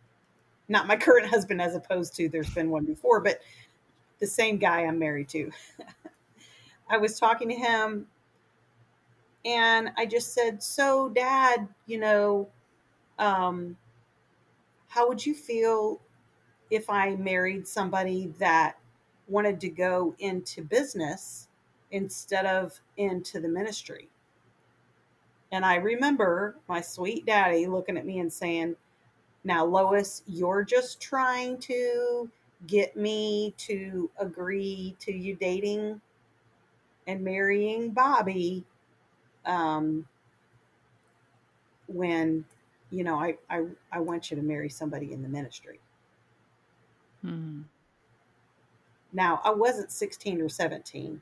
Not 0.69 0.87
my 0.87 0.97
current 0.97 1.27
husband, 1.27 1.61
as 1.61 1.75
opposed 1.75 2.15
to 2.17 2.29
there's 2.29 2.55
been 2.55 2.71
one 2.71 2.85
before, 2.85 3.21
but 3.21 3.41
the 4.19 4.27
same 4.27 4.59
guy 4.59 4.83
I'm 4.83 4.99
married 4.99 5.29
to. 5.31 5.51
I 6.91 6.99
was 6.99 7.19
talking 7.19 7.49
to 7.49 7.55
him 7.55 8.07
and 9.45 9.91
I 9.97 10.07
just 10.07 10.35
said, 10.35 10.63
So, 10.63 11.09
dad, 11.09 11.69
you 11.87 11.99
know, 11.99 12.49
um, 13.19 13.77
how 14.89 15.09
would 15.09 15.25
you 15.25 15.35
feel 15.35 16.01
if 16.71 16.91
I 16.91 17.17
married 17.17 17.67
somebody 17.67 18.33
that 18.39 18.77
wanted 19.29 19.61
to 19.61 19.69
go 19.69 20.15
into 20.19 20.63
business 20.63 21.49
instead 21.91 22.45
of 22.45 22.81
into 22.97 23.41
the 23.41 23.49
ministry? 23.49 24.09
And 25.53 25.65
I 25.65 25.77
remember 25.77 26.57
my 26.69 26.81
sweet 26.81 27.27
daddy 27.27 27.67
looking 27.67 27.97
at 27.97 28.07
me 28.07 28.21
and 28.21 28.33
saying, 28.33 28.77
Now, 29.43 29.65
Lois, 29.65 30.23
you're 30.27 30.63
just 30.63 31.01
trying 31.01 31.59
to 31.59 32.31
get 32.67 32.97
me 32.97 33.55
to 33.59 34.11
agree 34.19 34.97
to 35.01 35.13
you 35.13 35.35
dating 35.35 36.01
and 37.07 37.25
marrying 37.25 37.91
Bobby 37.91 38.65
um, 39.45 40.07
when, 41.87 42.45
you 42.91 43.03
know, 43.03 43.17
I, 43.17 43.37
I, 43.49 43.65
I 43.91 44.01
want 44.01 44.31
you 44.31 44.37
to 44.37 44.43
marry 44.43 44.69
somebody 44.69 45.13
in 45.13 45.23
the 45.23 45.29
ministry. 45.29 45.81
Hmm. 47.23 47.63
Now, 49.13 49.41
I 49.43 49.51
wasn't 49.51 49.91
16 49.91 50.41
or 50.41 50.49
17 50.49 51.21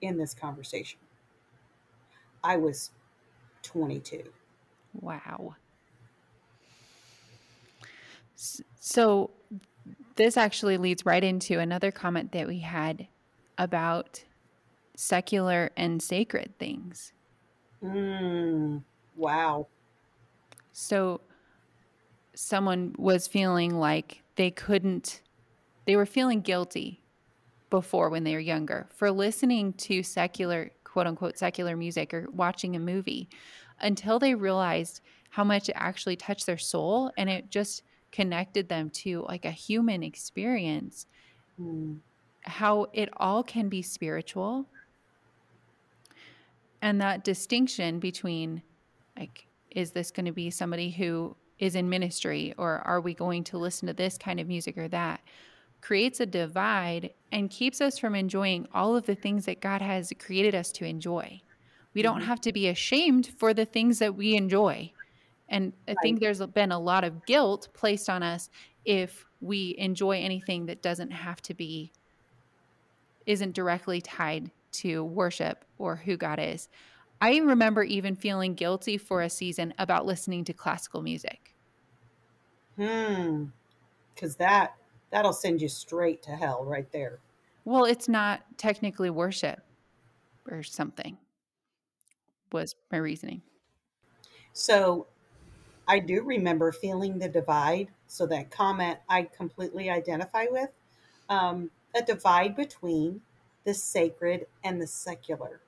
in 0.00 0.18
this 0.18 0.34
conversation. 0.34 1.00
I 2.44 2.56
was 2.56 2.90
22. 3.64 4.22
Wow. 5.00 5.56
So 8.78 9.30
this 10.16 10.36
actually 10.36 10.76
leads 10.76 11.04
right 11.04 11.24
into 11.24 11.58
another 11.58 11.90
comment 11.90 12.32
that 12.32 12.46
we 12.46 12.60
had 12.60 13.08
about 13.58 14.24
secular 14.96 15.70
and 15.76 16.00
sacred 16.02 16.56
things. 16.58 17.12
Mm, 17.82 18.82
wow. 19.16 19.66
So 20.72 21.20
someone 22.34 22.94
was 22.98 23.26
feeling 23.26 23.74
like 23.74 24.22
they 24.36 24.50
couldn't 24.50 25.20
they 25.86 25.96
were 25.96 26.06
feeling 26.06 26.40
guilty 26.40 27.00
before 27.70 28.08
when 28.08 28.24
they 28.24 28.32
were 28.32 28.40
younger 28.40 28.86
for 28.94 29.10
listening 29.10 29.72
to 29.74 30.02
secular 30.02 30.70
quote 30.94 31.08
unquote 31.08 31.36
secular 31.36 31.76
music 31.76 32.14
or 32.14 32.28
watching 32.30 32.76
a 32.76 32.78
movie 32.78 33.28
until 33.80 34.20
they 34.20 34.32
realized 34.32 35.00
how 35.30 35.42
much 35.42 35.68
it 35.68 35.74
actually 35.74 36.14
touched 36.14 36.46
their 36.46 36.56
soul 36.56 37.10
and 37.18 37.28
it 37.28 37.50
just 37.50 37.82
connected 38.12 38.68
them 38.68 38.88
to 38.88 39.22
like 39.22 39.44
a 39.44 39.50
human 39.50 40.04
experience. 40.04 41.06
Mm, 41.60 41.98
how 42.42 42.86
it 42.92 43.08
all 43.16 43.42
can 43.42 43.68
be 43.68 43.82
spiritual. 43.82 44.66
And 46.80 47.00
that 47.00 47.24
distinction 47.24 47.98
between 47.98 48.62
like 49.18 49.48
is 49.72 49.90
this 49.90 50.12
going 50.12 50.26
to 50.26 50.32
be 50.32 50.48
somebody 50.48 50.90
who 50.90 51.34
is 51.58 51.74
in 51.74 51.88
ministry 51.88 52.54
or 52.56 52.78
are 52.86 53.00
we 53.00 53.14
going 53.14 53.42
to 53.42 53.58
listen 53.58 53.88
to 53.88 53.94
this 53.94 54.16
kind 54.16 54.38
of 54.38 54.46
music 54.46 54.78
or 54.78 54.86
that 54.86 55.20
creates 55.84 56.18
a 56.18 56.24
divide 56.24 57.12
and 57.30 57.50
keeps 57.50 57.82
us 57.82 57.98
from 57.98 58.14
enjoying 58.14 58.66
all 58.72 58.96
of 58.96 59.04
the 59.04 59.14
things 59.14 59.44
that 59.44 59.60
God 59.60 59.82
has 59.82 60.10
created 60.18 60.54
us 60.54 60.72
to 60.72 60.86
enjoy. 60.86 61.42
We 61.92 62.00
don't 62.00 62.22
Mhm. 62.22 62.24
have 62.24 62.40
to 62.40 62.52
be 62.54 62.68
ashamed 62.68 63.26
for 63.26 63.52
the 63.52 63.66
things 63.66 63.98
that 63.98 64.14
we 64.14 64.34
enjoy. 64.34 64.94
And 65.46 65.74
I 65.86 65.94
think 66.00 66.20
there's 66.20 66.40
been 66.46 66.72
a 66.72 66.78
lot 66.78 67.04
of 67.04 67.26
guilt 67.26 67.68
placed 67.74 68.08
on 68.08 68.22
us 68.22 68.48
if 68.86 69.26
we 69.42 69.74
enjoy 69.76 70.20
anything 70.20 70.64
that 70.66 70.80
doesn't 70.80 71.10
have 71.10 71.42
to 71.42 71.54
be 71.54 71.92
isn't 73.26 73.52
directly 73.54 74.00
tied 74.00 74.50
to 74.72 75.04
worship 75.04 75.66
or 75.76 75.96
who 75.96 76.16
God 76.16 76.38
is. 76.38 76.70
I 77.20 77.36
remember 77.36 77.82
even 77.84 78.16
feeling 78.16 78.54
guilty 78.54 78.96
for 78.96 79.20
a 79.20 79.28
season 79.28 79.74
about 79.78 80.06
listening 80.06 80.44
to 80.44 80.54
classical 80.54 81.02
music. 81.02 81.54
Hmm. 82.76 83.46
Because 84.14 84.36
that 84.36 84.76
that'll 85.14 85.32
send 85.32 85.62
you 85.62 85.68
straight 85.68 86.24
to 86.24 86.32
hell 86.32 86.64
right 86.64 86.90
there. 86.90 87.20
Well, 87.64 87.84
it's 87.84 88.08
not 88.08 88.42
technically 88.58 89.10
worship 89.10 89.60
or 90.50 90.64
something, 90.64 91.16
was 92.50 92.74
my 92.90 92.98
reasoning. 92.98 93.40
So 94.52 95.06
I 95.86 96.00
do 96.00 96.22
remember 96.22 96.72
feeling 96.72 97.20
the 97.20 97.28
divide. 97.28 97.90
So 98.08 98.26
that 98.26 98.50
comment 98.50 98.98
I 99.08 99.22
completely 99.22 99.88
identify 99.88 100.46
with 100.50 100.70
um, 101.28 101.70
a 101.94 102.02
divide 102.02 102.56
between 102.56 103.20
the 103.62 103.72
sacred 103.72 104.48
and 104.64 104.82
the 104.82 104.86
secular. 104.88 105.60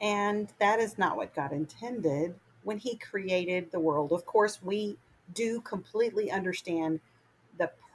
And 0.00 0.52
that 0.60 0.78
is 0.78 0.96
not 0.96 1.16
what 1.16 1.34
God 1.34 1.50
intended 1.50 2.36
when 2.62 2.78
He 2.78 2.96
created 2.96 3.72
the 3.72 3.80
world. 3.80 4.12
Of 4.12 4.26
course, 4.26 4.62
we 4.62 4.96
do 5.34 5.60
completely 5.62 6.30
understand 6.30 7.00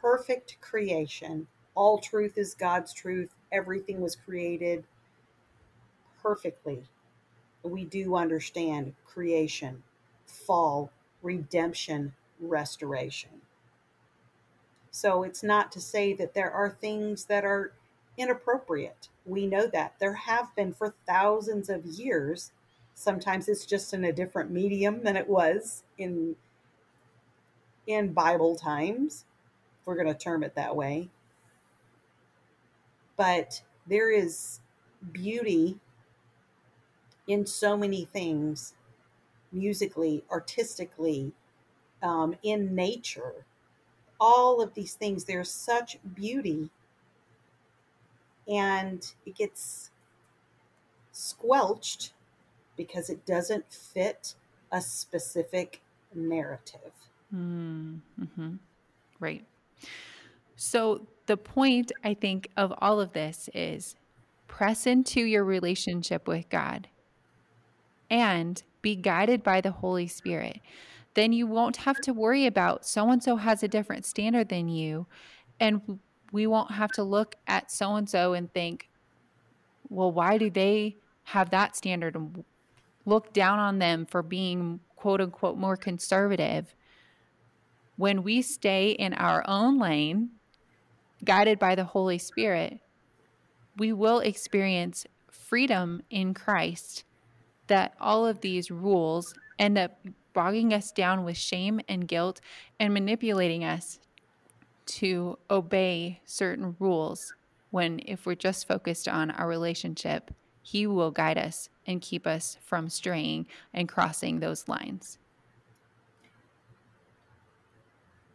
perfect 0.01 0.57
creation. 0.61 1.47
All 1.75 1.99
truth 1.99 2.37
is 2.37 2.55
God's 2.55 2.93
truth, 2.93 3.29
everything 3.51 4.01
was 4.01 4.15
created 4.15 4.83
perfectly. 6.21 6.83
We 7.63 7.85
do 7.85 8.15
understand 8.15 8.93
creation, 9.05 9.83
fall, 10.25 10.91
redemption, 11.21 12.13
restoration. 12.39 13.41
So 14.91 15.23
it's 15.23 15.43
not 15.43 15.71
to 15.73 15.81
say 15.81 16.13
that 16.13 16.33
there 16.33 16.51
are 16.51 16.69
things 16.69 17.25
that 17.25 17.45
are 17.45 17.73
inappropriate. 18.17 19.07
We 19.25 19.47
know 19.47 19.67
that. 19.67 19.95
There 19.99 20.13
have 20.13 20.53
been 20.55 20.73
for 20.73 20.95
thousands 21.07 21.69
of 21.69 21.85
years. 21.85 22.51
Sometimes 22.93 23.47
it's 23.47 23.65
just 23.65 23.93
in 23.93 24.03
a 24.03 24.11
different 24.11 24.51
medium 24.51 25.03
than 25.03 25.15
it 25.15 25.29
was 25.29 25.83
in 25.97 26.35
in 27.87 28.13
Bible 28.13 28.55
times, 28.55 29.25
if 29.81 29.87
we're 29.87 29.95
going 29.95 30.07
to 30.07 30.13
term 30.13 30.43
it 30.43 30.55
that 30.55 30.75
way. 30.75 31.09
But 33.17 33.61
there 33.87 34.11
is 34.11 34.59
beauty 35.11 35.79
in 37.27 37.45
so 37.45 37.77
many 37.77 38.05
things 38.05 38.73
musically, 39.51 40.23
artistically, 40.31 41.33
um, 42.01 42.35
in 42.43 42.73
nature. 42.75 43.45
All 44.19 44.61
of 44.61 44.73
these 44.75 44.93
things, 44.93 45.25
there's 45.25 45.51
such 45.51 45.97
beauty, 46.15 46.69
and 48.47 49.11
it 49.25 49.35
gets 49.35 49.89
squelched 51.11 52.13
because 52.77 53.09
it 53.09 53.25
doesn't 53.25 53.71
fit 53.71 54.35
a 54.71 54.81
specific 54.81 55.81
narrative. 56.13 56.93
Mm-hmm. 57.33 58.55
Right. 59.19 59.45
So, 60.55 61.07
the 61.27 61.37
point 61.37 61.91
I 62.03 62.13
think 62.13 62.49
of 62.57 62.73
all 62.79 62.99
of 62.99 63.13
this 63.13 63.49
is 63.53 63.95
press 64.47 64.85
into 64.85 65.21
your 65.21 65.45
relationship 65.45 66.27
with 66.27 66.49
God 66.49 66.87
and 68.09 68.61
be 68.81 68.95
guided 68.95 69.43
by 69.43 69.61
the 69.61 69.71
Holy 69.71 70.07
Spirit. 70.07 70.59
Then 71.13 71.33
you 71.33 71.47
won't 71.47 71.77
have 71.77 71.99
to 72.01 72.13
worry 72.13 72.45
about 72.45 72.85
so 72.85 73.09
and 73.09 73.23
so 73.23 73.37
has 73.37 73.63
a 73.63 73.67
different 73.67 74.05
standard 74.05 74.49
than 74.49 74.67
you. 74.67 75.07
And 75.59 75.99
we 76.31 76.47
won't 76.47 76.71
have 76.71 76.91
to 76.93 77.03
look 77.03 77.35
at 77.47 77.71
so 77.71 77.95
and 77.95 78.09
so 78.09 78.33
and 78.33 78.51
think, 78.53 78.89
well, 79.89 80.11
why 80.11 80.37
do 80.37 80.49
they 80.49 80.97
have 81.23 81.49
that 81.51 81.75
standard 81.75 82.15
and 82.15 82.43
look 83.05 83.33
down 83.33 83.59
on 83.59 83.79
them 83.79 84.05
for 84.05 84.21
being 84.21 84.79
quote 84.95 85.21
unquote 85.21 85.57
more 85.57 85.75
conservative? 85.75 86.73
When 87.97 88.23
we 88.23 88.41
stay 88.41 88.91
in 88.91 89.13
our 89.13 89.43
own 89.47 89.79
lane, 89.79 90.31
guided 91.23 91.59
by 91.59 91.75
the 91.75 91.83
Holy 91.83 92.17
Spirit, 92.17 92.79
we 93.77 93.93
will 93.93 94.19
experience 94.19 95.05
freedom 95.29 96.01
in 96.09 96.33
Christ 96.33 97.03
that 97.67 97.93
all 97.99 98.25
of 98.25 98.41
these 98.41 98.71
rules 98.71 99.33
end 99.57 99.77
up 99.77 99.99
bogging 100.33 100.73
us 100.73 100.91
down 100.91 101.23
with 101.23 101.37
shame 101.37 101.81
and 101.87 102.07
guilt 102.07 102.41
and 102.79 102.93
manipulating 102.93 103.63
us 103.63 103.99
to 104.85 105.37
obey 105.49 106.21
certain 106.25 106.75
rules 106.79 107.33
when 107.69 108.01
if 108.05 108.25
we're 108.25 108.35
just 108.35 108.67
focused 108.67 109.07
on 109.07 109.31
our 109.31 109.47
relationship 109.47 110.33
he 110.61 110.85
will 110.85 111.11
guide 111.11 111.37
us 111.37 111.69
and 111.87 112.01
keep 112.01 112.27
us 112.27 112.57
from 112.63 112.89
straying 112.89 113.47
and 113.73 113.87
crossing 113.87 114.39
those 114.39 114.67
lines 114.67 115.17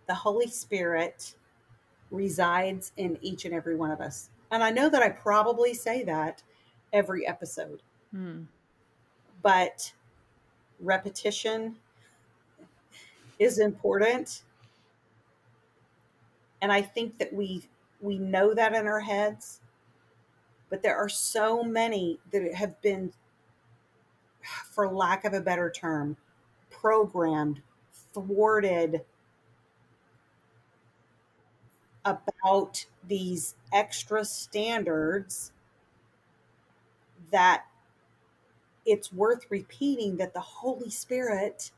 the 0.06 0.14
holy 0.14 0.48
spirit 0.48 1.34
resides 2.10 2.92
in 2.96 3.18
each 3.22 3.44
and 3.44 3.54
every 3.54 3.76
one 3.76 3.90
of 3.90 4.00
us. 4.00 4.30
And 4.50 4.62
i 4.62 4.70
know 4.70 4.88
that 4.88 5.02
i 5.02 5.08
probably 5.08 5.74
say 5.74 6.04
that 6.04 6.42
every 6.92 7.26
episode. 7.26 7.82
Hmm. 8.12 8.42
but 9.42 9.92
repetition 10.80 11.76
is 13.38 13.58
important. 13.58 14.42
And 16.62 16.72
i 16.72 16.80
think 16.80 17.18
that 17.18 17.32
we 17.32 17.68
we 18.00 18.18
know 18.18 18.54
that 18.54 18.74
in 18.74 18.86
our 18.86 19.00
heads. 19.00 19.60
But 20.68 20.82
there 20.82 20.96
are 20.96 21.08
so 21.08 21.62
many 21.62 22.18
that 22.32 22.54
have 22.54 22.80
been 22.82 23.12
for 24.70 24.88
lack 24.88 25.24
of 25.24 25.32
a 25.32 25.40
better 25.40 25.70
term 25.70 26.16
programmed 26.70 27.60
thwarted 28.12 29.04
about 32.06 32.86
these 33.06 33.56
extra 33.72 34.24
standards 34.24 35.52
that 37.32 37.64
it's 38.86 39.12
worth 39.12 39.44
repeating 39.50 40.16
that 40.16 40.32
the 40.32 40.40
Holy 40.40 40.88
Spirit 40.88 41.72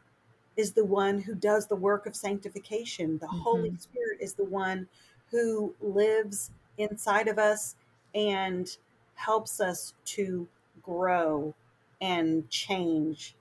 is 0.56 0.72
the 0.72 0.84
one 0.84 1.20
who 1.20 1.34
does 1.34 1.66
the 1.66 1.76
work 1.76 2.06
of 2.06 2.14
sanctification. 2.14 3.18
The 3.18 3.26
mm-hmm. 3.26 3.38
Holy 3.38 3.76
Spirit 3.78 4.18
is 4.20 4.34
the 4.34 4.44
one 4.44 4.86
who 5.30 5.74
lives 5.80 6.50
inside 6.76 7.28
of 7.28 7.38
us 7.38 7.76
and 8.14 8.68
helps 9.14 9.60
us 9.60 9.94
to 10.04 10.46
grow 10.82 11.54
and 12.00 12.48
change. 12.50 13.34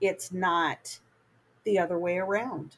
It's 0.00 0.32
not 0.32 1.00
the 1.64 1.78
other 1.78 1.98
way 1.98 2.18
around. 2.18 2.76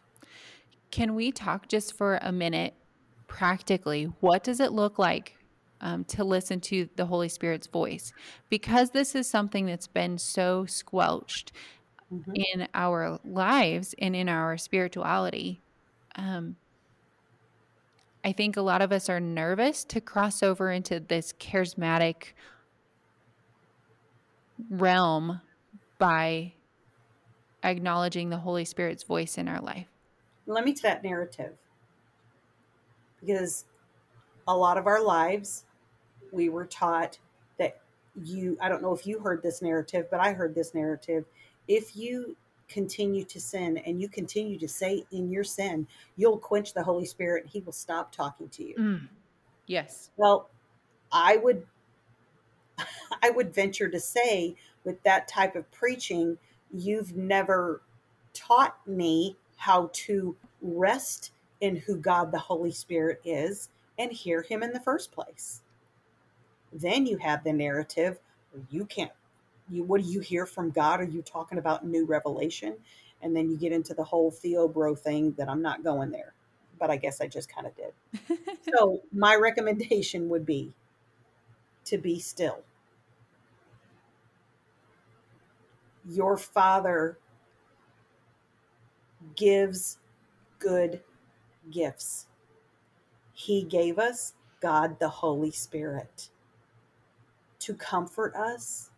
Can 0.91 1.15
we 1.15 1.31
talk 1.31 1.69
just 1.69 1.97
for 1.97 2.19
a 2.23 2.33
minute 2.33 2.75
practically? 3.33 4.05
What 4.21 4.45
does 4.45 4.61
it 4.61 4.73
look 4.73 4.99
like 4.99 5.39
um, 5.81 6.05
to 6.05 6.23
listen 6.23 6.61
to 6.61 6.87
the 6.97 7.07
Holy 7.07 7.31
Spirit's 7.31 7.67
voice? 7.67 8.13
Because 8.51 8.91
this 8.91 9.15
is 9.15 9.27
something 9.27 9.65
that's 9.65 9.87
been 9.87 10.19
so 10.19 10.67
squelched 10.67 11.51
mm-hmm. 12.13 12.33
in 12.35 12.69
our 12.75 13.19
lives 13.25 13.95
and 13.99 14.15
in 14.15 14.29
our 14.29 14.59
spirituality. 14.59 15.63
Um, 16.15 16.57
I 18.23 18.33
think 18.33 18.59
a 18.59 18.63
lot 18.63 18.83
of 18.83 18.93
us 18.93 19.09
are 19.09 19.19
nervous 19.19 19.83
to 19.85 20.01
cross 20.03 20.43
over 20.43 20.71
into 20.71 21.01
this 21.01 21.33
charismatic 21.33 22.35
realm 24.69 25.41
by 25.99 26.53
acknowledging 27.65 28.29
the 28.29 28.37
Holy 28.37 28.67
Spirit's 28.67 29.05
voice 29.05 29.39
in 29.39 29.49
our 29.49 29.61
life. 29.61 29.87
Let 30.47 30.67
me 30.67 30.75
to 30.75 30.83
that 30.83 31.03
narrative. 31.03 31.55
Because 33.25 33.65
a 34.49 34.57
lot 34.57 34.77
of 34.77 34.87
our 34.87 35.03
lives, 35.03 35.65
we 36.33 36.49
were 36.49 36.67
taught 36.67 37.19
that 37.59 37.81
you, 38.23 38.59
I 38.61 38.69
don't 38.69 38.83
know 38.83 38.95
if 38.95 39.07
you 39.07 39.21
heard 39.21 39.43
this 39.43 39.63
narrative, 39.63 40.07
but 40.11 40.21
I 40.21 40.33
heard 40.33 40.55
this 40.55 40.75
narrative 40.75 41.25
if 41.69 41.97
you 41.97 42.37
continue 42.69 43.25
to 43.25 43.41
sin 43.41 43.79
and 43.79 44.01
you 44.01 44.09
continue 44.09 44.59
to 44.59 44.69
say 44.69 45.05
in 45.13 45.31
your 45.31 45.45
sin, 45.45 45.87
you'll 46.17 46.39
quench 46.39 46.73
the 46.73 46.83
Holy 46.83 47.05
Spirit. 47.05 47.47
He 47.47 47.61
will 47.61 47.73
stop 47.73 48.13
talking 48.13 48.49
to 48.51 48.65
you. 48.65 48.75
Mm. 48.77 49.09
Yes. 49.67 50.11
Well, 50.17 50.49
I 51.13 51.37
would, 51.37 51.67
I 53.23 53.31
would 53.31 53.55
venture 53.55 53.89
to 53.89 54.01
say 54.01 54.57
with 54.85 55.03
that 55.03 55.29
type 55.29 55.55
of 55.55 55.71
preaching, 55.71 56.39
you've 56.73 57.15
never 57.17 57.83
taught 58.33 58.77
me 58.87 59.37
how 59.57 59.91
to 59.93 60.35
rest 60.63 61.32
in 61.63 61.77
who 61.77 61.97
God 61.97 62.33
the 62.33 62.39
Holy 62.39 62.73
Spirit 62.73 63.21
is 63.25 63.71
and 63.99 64.13
hear 64.13 64.43
Him 64.43 64.63
in 64.63 64.73
the 64.73 64.81
first 64.81 65.13
place. 65.13 65.63
Then 66.73 67.07
you 67.07 67.17
have 67.19 67.45
the 67.45 67.53
narrative 67.53 68.19
you 68.71 68.85
can't 68.85 69.13
you 69.71 69.85
what 69.85 70.03
do 70.03 70.09
you 70.09 70.21
hear 70.21 70.45
from 70.45 70.71
God? 70.71 71.01
Are 71.01 71.05
you 71.05 71.23
talking 71.23 71.57
about 71.57 71.87
new 71.87 72.05
revelation? 72.05 72.77
And 73.23 73.35
then 73.35 73.49
you 73.49 73.57
get 73.57 73.73
into 73.73 73.95
the 73.95 74.03
whole 74.03 74.33
theobro 74.33 74.99
thing 74.99 75.33
that 75.39 75.49
I'm 75.49 75.63
not 75.63 75.85
going 75.85 76.11
there, 76.11 76.35
but 76.79 76.91
I 76.91 76.97
guess 76.97 77.21
I 77.21 77.29
just 77.29 77.49
kind 77.49 77.69
of 77.69 77.73
did. 77.77 78.39
so 78.75 79.01
my 79.13 79.37
recommendation 79.37 80.29
would 80.29 80.45
be 80.45 80.73
to 81.85 81.97
be 81.97 82.19
still. 82.19 82.65
Your 86.05 86.37
father 86.37 87.19
gives 89.37 89.99
good 90.59 91.01
gifts. 91.71 92.27
He 93.33 93.63
gave 93.63 93.99
us 93.99 94.35
God 94.61 94.99
the 94.99 95.09
Holy 95.09 95.51
Spirit 95.51 96.29
to 97.61 97.75
comfort 97.75 98.35
us, 98.35 98.91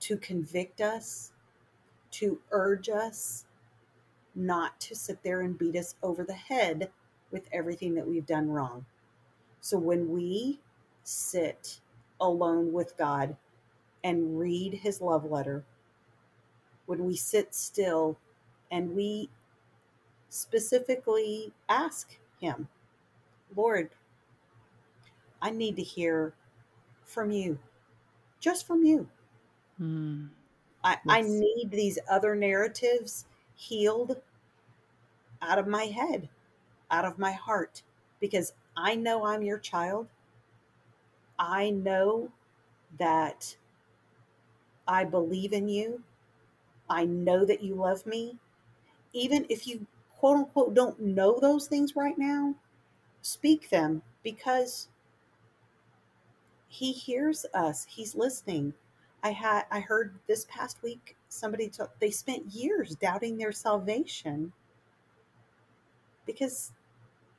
to 0.00 0.16
convict 0.16 0.80
us, 0.80 1.32
to 2.12 2.40
urge 2.50 2.88
us 2.88 3.44
not 4.34 4.78
to 4.80 4.94
sit 4.94 5.22
there 5.22 5.40
and 5.40 5.58
beat 5.58 5.76
us 5.76 5.94
over 6.02 6.24
the 6.24 6.32
head 6.32 6.90
with 7.30 7.48
everything 7.52 7.94
that 7.94 8.06
we've 8.06 8.26
done 8.26 8.48
wrong. 8.48 8.84
So 9.60 9.78
when 9.78 10.10
we 10.10 10.60
sit 11.04 11.80
alone 12.20 12.72
with 12.72 12.96
God 12.96 13.36
and 14.02 14.38
read 14.38 14.74
his 14.74 15.00
love 15.00 15.24
letter, 15.30 15.64
when 16.86 17.04
we 17.04 17.16
sit 17.16 17.54
still 17.54 18.18
and 18.70 18.94
we 18.94 19.28
specifically 20.30 21.52
ask 21.68 22.16
him, 22.40 22.68
Lord, 23.54 23.90
I 25.42 25.50
need 25.50 25.76
to 25.76 25.82
hear 25.82 26.32
from 27.04 27.30
you, 27.30 27.58
just 28.40 28.66
from 28.66 28.84
you. 28.84 29.08
Mm. 29.80 30.28
I, 30.82 30.96
I 31.08 31.20
need 31.20 31.70
these 31.70 31.98
other 32.08 32.34
narratives 32.34 33.26
healed 33.56 34.16
out 35.42 35.58
of 35.58 35.66
my 35.66 35.84
head, 35.84 36.28
out 36.90 37.04
of 37.04 37.18
my 37.18 37.32
heart, 37.32 37.82
because 38.20 38.54
I 38.76 38.94
know 38.94 39.26
I'm 39.26 39.42
your 39.42 39.58
child. 39.58 40.06
I 41.38 41.70
know 41.70 42.30
that 42.98 43.56
I 44.86 45.04
believe 45.04 45.52
in 45.52 45.68
you. 45.68 46.02
I 46.88 47.04
know 47.04 47.44
that 47.44 47.62
you 47.62 47.74
love 47.74 48.06
me. 48.06 48.38
Even 49.12 49.46
if 49.48 49.66
you 49.66 49.86
quote 50.20 50.36
unquote 50.36 50.74
don't 50.74 51.00
know 51.00 51.38
those 51.40 51.66
things 51.66 51.96
right 51.96 52.18
now, 52.18 52.54
speak 53.22 53.70
them 53.70 54.02
because 54.22 54.88
he 56.68 56.92
hears 56.92 57.46
us. 57.54 57.86
He's 57.88 58.14
listening. 58.14 58.74
I 59.22 59.30
had 59.30 59.64
I 59.70 59.80
heard 59.80 60.18
this 60.28 60.46
past 60.50 60.82
week 60.82 61.16
somebody 61.30 61.68
took 61.68 61.98
they 62.00 62.10
spent 62.10 62.44
years 62.52 62.96
doubting 62.96 63.38
their 63.38 63.50
salvation 63.50 64.52
because 66.26 66.72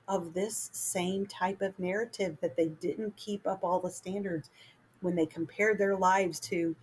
of 0.08 0.34
this 0.34 0.72
same 0.74 1.28
type 1.28 1.62
of 1.62 1.78
narrative 1.78 2.36
that 2.42 2.58
they 2.58 2.70
didn't 2.82 3.16
keep 3.16 3.46
up 3.46 3.64
all 3.64 3.80
the 3.80 3.92
standards 3.92 4.50
when 5.02 5.16
they 5.16 5.28
compared 5.28 5.78
their 5.78 5.96
lives 5.96 6.40
to 6.40 6.76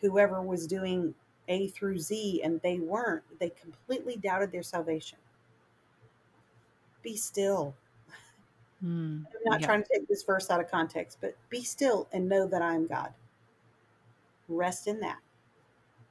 whoever 0.00 0.40
was 0.40 0.66
doing 0.66 1.14
A 1.48 1.68
through 1.68 1.98
Z, 1.98 2.40
and 2.42 2.58
they 2.62 2.78
weren't. 2.78 3.22
They 3.38 3.50
completely 3.50 4.16
doubted 4.16 4.50
their 4.50 4.62
salvation. 4.62 5.18
Be 7.02 7.16
still. 7.16 7.74
Mm, 8.84 9.24
I'm 9.26 9.40
not 9.44 9.60
yeah. 9.60 9.66
trying 9.66 9.82
to 9.82 9.88
take 9.92 10.08
this 10.08 10.22
verse 10.22 10.50
out 10.50 10.60
of 10.60 10.70
context, 10.70 11.18
but 11.20 11.36
be 11.48 11.62
still 11.62 12.08
and 12.12 12.28
know 12.28 12.46
that 12.46 12.62
I 12.62 12.74
am 12.74 12.86
God. 12.86 13.12
Rest 14.48 14.86
in 14.86 15.00
that. 15.00 15.18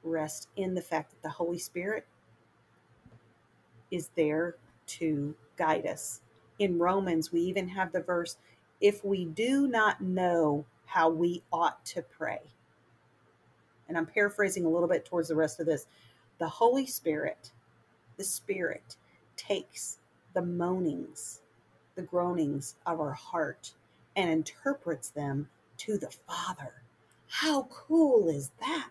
Rest 0.02 0.48
in 0.56 0.74
the 0.74 0.82
fact 0.82 1.10
that 1.10 1.22
the 1.22 1.28
Holy 1.28 1.58
Spirit 1.58 2.06
is 3.90 4.08
there 4.16 4.56
to 4.86 5.34
guide 5.56 5.86
us. 5.86 6.20
In 6.58 6.78
Romans, 6.78 7.30
we 7.30 7.40
even 7.42 7.68
have 7.68 7.92
the 7.92 8.00
verse 8.00 8.36
if 8.80 9.04
we 9.04 9.26
do 9.26 9.68
not 9.68 10.00
know 10.00 10.64
how 10.86 11.08
we 11.08 11.42
ought 11.52 11.84
to 11.86 12.02
pray. 12.02 12.40
And 13.88 13.96
I'm 13.96 14.06
paraphrasing 14.06 14.64
a 14.64 14.68
little 14.68 14.88
bit 14.88 15.04
towards 15.04 15.28
the 15.28 15.36
rest 15.36 15.60
of 15.60 15.66
this. 15.66 15.86
The 16.38 16.48
Holy 16.48 16.86
Spirit, 16.86 17.52
the 18.16 18.24
Spirit, 18.24 18.96
takes 19.36 19.98
the 20.34 20.42
moanings, 20.42 21.40
the 21.94 22.02
groanings 22.02 22.76
of 22.86 23.00
our 23.00 23.12
heart 23.12 23.72
and 24.16 24.30
interprets 24.30 25.10
them 25.10 25.48
to 25.78 25.98
the 25.98 26.10
Father. 26.10 26.82
How 27.28 27.62
cool 27.64 28.28
is 28.28 28.50
that? 28.60 28.90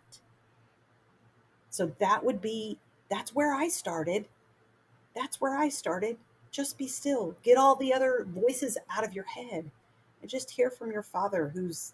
So 1.69 1.93
that 1.99 2.23
would 2.23 2.41
be, 2.41 2.77
that's 3.09 3.33
where 3.35 3.53
I 3.53 3.67
started. 3.69 4.25
That's 5.15 5.39
where 5.39 5.57
I 5.57 5.69
started. 5.69 6.17
Just 6.51 6.77
be 6.77 6.87
still. 6.87 7.35
Get 7.43 7.57
all 7.57 7.75
the 7.75 7.93
other 7.93 8.25
voices 8.27 8.77
out 8.89 9.05
of 9.05 9.13
your 9.13 9.25
head 9.25 9.69
and 10.21 10.29
just 10.29 10.51
hear 10.51 10.69
from 10.69 10.91
your 10.91 11.03
Father 11.03 11.49
who's 11.53 11.93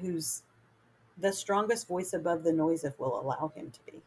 who's 0.00 0.42
the 1.18 1.32
strongest 1.32 1.86
voice 1.86 2.12
above 2.14 2.44
the 2.44 2.52
noise 2.52 2.84
if 2.84 2.98
we'll 2.98 3.20
allow 3.20 3.52
him 3.54 3.70
to 3.70 3.92
be. 3.92 4.00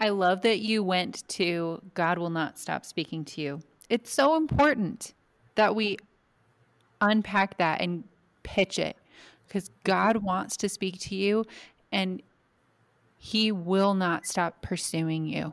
I 0.00 0.08
love 0.08 0.40
that 0.42 0.60
you 0.60 0.82
went 0.82 1.28
to 1.28 1.82
God 1.92 2.18
will 2.18 2.30
not 2.30 2.58
stop 2.58 2.86
speaking 2.86 3.24
to 3.26 3.42
you. 3.42 3.60
It's 3.90 4.10
so 4.10 4.34
important 4.36 5.12
that 5.56 5.74
we 5.74 5.98
unpack 7.02 7.58
that 7.58 7.82
and 7.82 8.04
pitch 8.42 8.78
it 8.78 8.96
because 9.46 9.70
God 9.84 10.18
wants 10.18 10.56
to 10.58 10.68
speak 10.68 10.98
to 11.00 11.14
you 11.14 11.44
and 11.92 12.22
he 13.18 13.52
will 13.52 13.92
not 13.92 14.26
stop 14.26 14.62
pursuing 14.62 15.26
you. 15.26 15.52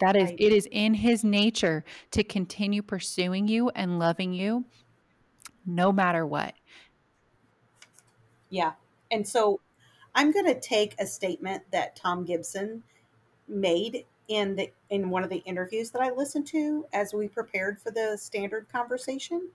That 0.00 0.16
is 0.16 0.30
Right. 0.30 0.40
it 0.40 0.52
is 0.52 0.68
in 0.72 0.94
his 0.94 1.22
nature 1.22 1.84
to 2.10 2.24
continue 2.24 2.82
pursuing 2.82 3.46
you 3.46 3.68
and 3.70 4.00
loving 4.00 4.32
you 4.32 4.64
no 5.64 5.92
matter 5.92 6.26
what. 6.26 6.54
Yeah. 8.50 8.72
And 9.10 9.26
so 9.26 9.60
I'm 10.14 10.32
going 10.32 10.46
to 10.46 10.58
take 10.58 10.94
a 10.98 11.06
statement 11.06 11.62
that 11.70 11.94
Tom 11.96 12.24
Gibson 12.24 12.82
made 13.48 14.04
in 14.28 14.56
the 14.56 14.70
in 14.90 15.10
one 15.10 15.22
of 15.22 15.30
the 15.30 15.42
interviews 15.44 15.90
that 15.90 16.02
I 16.02 16.10
listened 16.10 16.46
to 16.48 16.86
as 16.92 17.12
we 17.12 17.28
prepared 17.28 17.78
for 17.80 17.90
the 17.90 18.16
standard 18.18 18.68
conversation. 18.70 19.48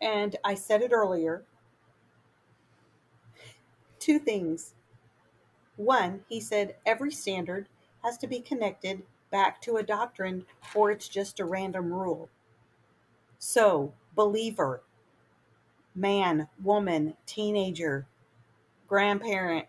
And 0.00 0.36
I 0.44 0.54
said 0.54 0.82
it 0.82 0.92
earlier. 0.92 1.44
Two 3.98 4.18
things. 4.18 4.74
One, 5.76 6.20
he 6.28 6.40
said 6.40 6.76
every 6.86 7.12
standard 7.12 7.68
has 8.02 8.18
to 8.18 8.26
be 8.26 8.40
connected 8.40 9.02
back 9.30 9.60
to 9.62 9.76
a 9.76 9.82
doctrine 9.82 10.44
or 10.74 10.90
it's 10.90 11.08
just 11.08 11.40
a 11.40 11.44
random 11.44 11.92
rule. 11.92 12.28
So, 13.38 13.92
believer, 14.14 14.82
man, 15.94 16.48
woman, 16.62 17.14
teenager, 17.26 18.06
grandparent, 18.88 19.66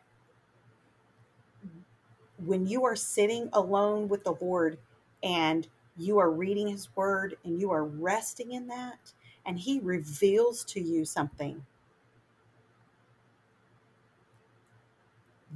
when 2.45 2.67
you 2.67 2.85
are 2.85 2.95
sitting 2.95 3.49
alone 3.53 4.07
with 4.07 4.23
the 4.23 4.35
Lord 4.39 4.77
and 5.23 5.67
you 5.97 6.19
are 6.19 6.31
reading 6.31 6.67
His 6.67 6.89
Word 6.95 7.37
and 7.43 7.59
you 7.59 7.71
are 7.71 7.85
resting 7.85 8.53
in 8.53 8.67
that, 8.67 9.13
and 9.45 9.59
He 9.59 9.79
reveals 9.79 10.63
to 10.65 10.81
you 10.81 11.05
something, 11.05 11.65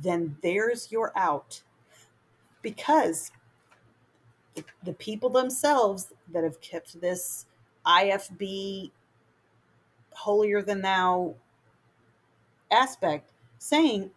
then 0.02 0.38
there's 0.42 0.92
your 0.92 1.12
out. 1.16 1.62
Because 2.62 3.32
the, 4.84 4.94
people 4.94 5.30
themselves 5.30 6.12
that 6.32 6.44
have 6.44 6.62
kept 6.62 7.00
this 7.02 7.46
IFB 7.86 8.92
holier 10.14 10.62
than 10.62 10.82
thou 10.82 11.36
aspect 12.72 13.32
saying 13.60 14.12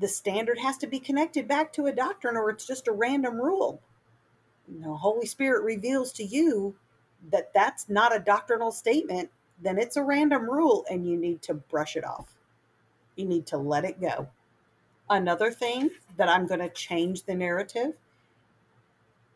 the 0.00 0.08
standard 0.08 0.58
has 0.58 0.78
to 0.78 0.86
be 0.86 0.98
connected 0.98 1.46
back 1.46 1.72
to 1.74 1.86
a 1.86 1.92
doctrine 1.92 2.36
or 2.36 2.50
it's 2.50 2.66
just 2.66 2.88
a 2.88 2.92
random 2.92 3.36
rule. 3.36 3.80
The 4.68 4.92
Holy 4.92 5.26
Spirit 5.26 5.62
reveals 5.62 6.12
to 6.14 6.24
you 6.24 6.74
that 7.30 7.52
that's 7.52 7.88
not 7.88 8.16
a 8.16 8.18
doctrinal 8.18 8.72
statement, 8.72 9.30
then 9.62 9.78
it's 9.78 9.96
a 9.96 10.02
random 10.02 10.48
rule 10.48 10.86
and 10.90 11.06
you 11.06 11.16
need 11.18 11.42
to 11.42 11.54
brush 11.54 11.96
it 11.96 12.04
off. 12.04 12.34
You 13.16 13.26
need 13.26 13.46
to 13.48 13.58
let 13.58 13.84
it 13.84 14.00
go. 14.00 14.26
Another 15.10 15.50
thing 15.50 15.90
that 16.16 16.28
I'm 16.28 16.46
going 16.46 16.60
to 16.60 16.70
change 16.70 17.24
the 17.24 17.34
narrative. 17.34 17.92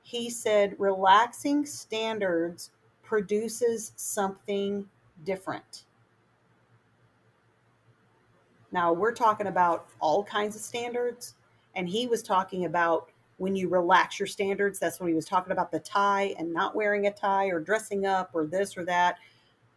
He 0.02 0.30
said 0.30 0.76
relaxing 0.78 1.66
standards 1.66 2.70
produces 3.02 3.92
something 3.96 4.88
different. 5.24 5.84
Now, 8.74 8.92
we're 8.92 9.12
talking 9.14 9.46
about 9.46 9.86
all 10.00 10.24
kinds 10.24 10.56
of 10.56 10.62
standards, 10.62 11.34
and 11.76 11.88
he 11.88 12.08
was 12.08 12.24
talking 12.24 12.64
about 12.64 13.08
when 13.36 13.54
you 13.54 13.68
relax 13.68 14.18
your 14.18 14.26
standards. 14.26 14.80
That's 14.80 14.98
when 14.98 15.08
he 15.08 15.14
was 15.14 15.26
talking 15.26 15.52
about 15.52 15.70
the 15.70 15.78
tie 15.78 16.34
and 16.40 16.52
not 16.52 16.74
wearing 16.74 17.06
a 17.06 17.12
tie 17.12 17.46
or 17.46 17.60
dressing 17.60 18.04
up 18.04 18.30
or 18.34 18.46
this 18.46 18.76
or 18.76 18.84
that. 18.86 19.18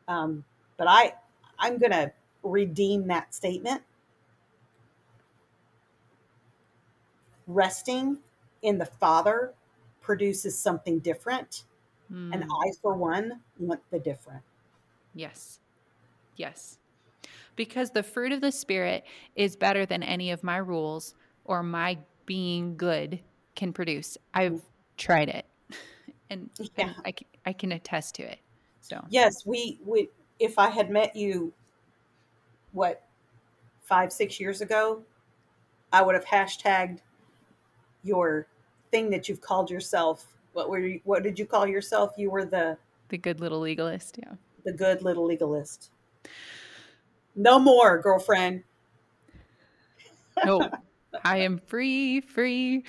Um, 0.08 0.44
but 0.78 0.88
I, 0.90 1.14
I'm 1.60 1.78
going 1.78 1.92
to 1.92 2.12
redeem 2.42 3.06
that 3.06 3.36
statement. 3.36 3.84
Resting 7.46 8.18
in 8.64 8.80
the 8.80 8.86
Father 8.88 9.54
produces 10.02 10.58
something 10.58 10.98
different, 10.98 11.66
and 12.10 12.44
Mm, 12.44 12.48
I, 12.50 12.72
for 12.82 12.96
one, 12.96 13.42
want 13.60 13.82
the 13.92 14.00
different. 14.00 14.42
yes. 15.14 15.60
Yes. 16.36 16.80
Because 17.58 17.90
the 17.90 18.04
fruit 18.04 18.32
of 18.32 18.40
the 18.40 18.52
Spirit 18.54 19.04
is 19.36 19.58
better 19.58 19.86
than 19.86 20.02
any 20.04 20.32
of 20.32 20.44
my 20.44 20.58
rules 20.58 21.14
or 21.44 21.62
my 21.62 21.98
being 22.26 22.78
good 22.78 23.20
can 23.56 23.74
produce. 23.74 24.18
I've 24.34 24.62
tried 24.98 25.28
it 25.30 25.46
and, 26.30 26.50
and 26.60 26.70
Yeah. 26.78 26.94
I, 27.04 27.12
c- 27.12 27.28
I 27.46 27.52
can 27.54 27.74
attest 27.74 28.16
to 28.16 28.24
it. 28.24 28.40
So, 28.82 29.04
Yes, 29.10 29.46
we 29.46 29.80
we 29.86 30.10
if 30.40 30.58
I 30.58 30.70
had 30.70 30.90
met 30.90 31.16
you 31.16 31.52
what 32.72 33.04
five, 33.84 34.14
six 34.14 34.40
years 34.40 34.62
ago, 34.62 35.02
I 35.92 36.02
would 36.02 36.16
have 36.16 36.26
hashtagged 36.26 37.00
your 38.04 38.48
thing 38.92 39.10
that 39.10 39.28
you've 39.28 39.42
called 39.42 39.70
yourself. 39.72 40.26
What 40.54 40.70
were 40.70 40.80
you, 40.80 41.02
what 41.04 41.24
did 41.24 41.38
you 41.40 41.46
call 41.46 41.66
yourself? 41.68 42.14
You 42.18 42.30
were 42.30 42.46
the 42.46 42.78
the 43.10 43.18
good 43.18 43.40
little 43.40 43.60
legalist. 43.60 44.18
Yeah. 44.20 44.34
the 44.64 44.74
good 44.74 45.02
little 45.02 45.26
legalist. 45.26 45.90
No 47.38 47.60
more, 47.60 48.00
girlfriend. 48.02 48.64
No, 50.44 50.70
I 51.24 51.38
am 51.38 51.60
free, 51.60 52.20
free. 52.22 52.84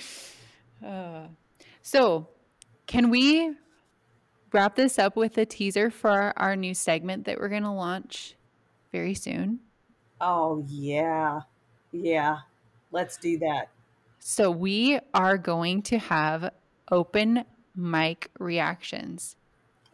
Uh, 0.85 1.27
so, 1.83 2.29
can 2.87 3.11
we 3.11 3.55
wrap 4.53 4.75
this 4.75 4.99
up 4.99 5.17
with 5.17 5.37
a 5.39 5.45
teaser 5.45 5.91
for 5.91 6.11
our, 6.11 6.33
our 6.37 6.57
new 6.57 6.73
segment 6.75 7.27
that 7.27 7.39
we're 7.39 7.51
going 7.51 7.63
to 7.63 7.71
launch 7.71 8.35
very 8.91 9.15
soon? 9.15 9.61
Oh 10.21 10.65
yeah. 10.67 11.41
Yeah. 11.93 12.39
Let's 12.91 13.17
do 13.19 13.39
that. 13.39 13.69
So, 14.19 14.51
we 14.51 14.99
are 15.15 15.37
going 15.39 15.83
to 15.83 15.99
have 15.99 16.51
open 16.91 17.45
mic 17.77 18.31
reactions 18.39 19.37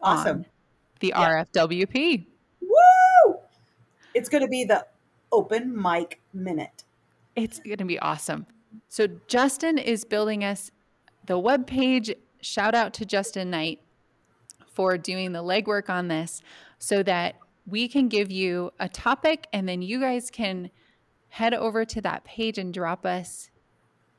Awesome. 0.01 0.45
the 1.01 1.09
Yeah. 1.09 1.43
RFWP. 1.53 2.25
It's 4.15 4.29
going 4.29 4.41
to 4.43 4.49
be 4.49 4.63
the 4.63 4.87
open 5.31 5.79
mic 5.79 6.21
minute. 6.33 6.85
It's 7.35 7.59
going 7.59 7.77
to 7.77 7.85
be 7.85 7.99
awesome. 7.99 8.47
So 8.87 9.07
Justin 9.27 9.77
is 9.77 10.05
building 10.05 10.43
us 10.43 10.71
the 11.25 11.37
web 11.37 11.67
page. 11.67 12.13
Shout 12.41 12.73
out 12.73 12.93
to 12.93 13.05
Justin 13.05 13.49
Knight 13.49 13.81
for 14.71 14.97
doing 14.97 15.33
the 15.33 15.43
legwork 15.43 15.89
on 15.89 16.07
this 16.07 16.41
so 16.79 17.03
that 17.03 17.35
we 17.67 17.87
can 17.87 18.07
give 18.07 18.31
you 18.31 18.71
a 18.79 18.87
topic 18.87 19.47
and 19.51 19.67
then 19.67 19.81
you 19.81 19.99
guys 19.99 20.31
can 20.31 20.71
head 21.29 21.53
over 21.53 21.83
to 21.83 22.01
that 22.01 22.23
page 22.23 22.57
and 22.57 22.73
drop 22.73 23.05
us 23.05 23.49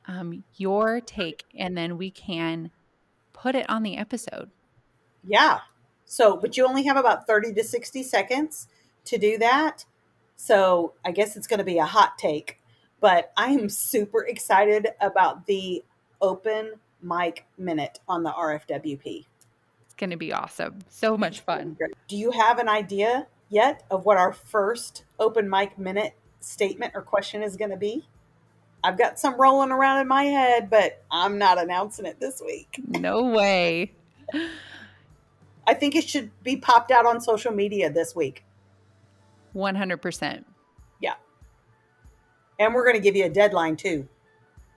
um, 0.07 0.43
your 0.55 1.01
take 1.01 1.43
and 1.57 1.75
then 1.75 1.97
we 1.97 2.11
can 2.11 2.69
put 3.33 3.55
it 3.55 3.67
on 3.67 3.81
the 3.81 3.97
episode. 3.97 4.51
Yeah. 5.25 5.59
So, 6.05 6.37
but 6.37 6.55
you 6.55 6.65
only 6.65 6.83
have 6.83 6.97
about 6.97 7.25
30 7.25 7.53
to 7.53 7.63
60 7.63 8.03
seconds 8.03 8.67
to 9.07 9.17
do 9.17 9.37
that. 9.39 9.85
So 10.35 10.93
I 11.03 11.11
guess 11.11 11.35
it's 11.35 11.47
going 11.47 11.59
to 11.59 11.65
be 11.65 11.79
a 11.79 11.85
hot 11.85 12.17
take, 12.17 12.59
but 12.99 13.31
I 13.35 13.47
am 13.47 13.69
super 13.69 14.23
excited 14.23 14.87
about 15.01 15.45
the 15.47 15.83
open 16.21 16.73
mic 17.01 17.45
minute 17.57 17.99
on 18.07 18.23
the 18.23 18.31
RFWP. 18.31 19.25
It's 19.85 19.93
going 19.95 20.09
to 20.11 20.17
be 20.17 20.31
awesome. 20.33 20.79
So 20.89 21.17
much 21.17 21.41
fun. 21.41 21.77
Do 22.07 22.17
you 22.17 22.31
have 22.31 22.59
an 22.59 22.69
idea 22.69 23.27
yet 23.49 23.83
of 23.89 24.05
what 24.05 24.17
our 24.17 24.33
first 24.33 25.03
open 25.19 25.49
mic 25.49 25.77
minute 25.77 26.13
statement 26.39 26.93
or 26.95 27.01
question 27.01 27.41
is 27.41 27.57
going 27.57 27.71
to 27.71 27.77
be? 27.77 28.05
I've 28.83 28.97
got 28.97 29.19
some 29.19 29.39
rolling 29.39 29.71
around 29.71 30.01
in 30.01 30.07
my 30.07 30.23
head, 30.23 30.69
but 30.69 31.03
I'm 31.09 31.37
not 31.37 31.59
announcing 31.59 32.05
it 32.05 32.19
this 32.19 32.41
week. 32.45 32.79
No 32.87 33.23
way. 33.23 33.91
I 35.65 35.73
think 35.73 35.95
it 35.95 36.07
should 36.07 36.31
be 36.43 36.57
popped 36.57 36.91
out 36.91 37.05
on 37.05 37.19
social 37.19 37.51
media 37.51 37.91
this 37.91 38.15
week. 38.15 38.43
100%. 39.57 40.43
Yeah. 41.01 41.15
And 42.59 42.73
we're 42.73 42.83
going 42.83 42.95
to 42.95 43.01
give 43.01 43.15
you 43.15 43.25
a 43.25 43.29
deadline 43.29 43.75
too, 43.75 44.07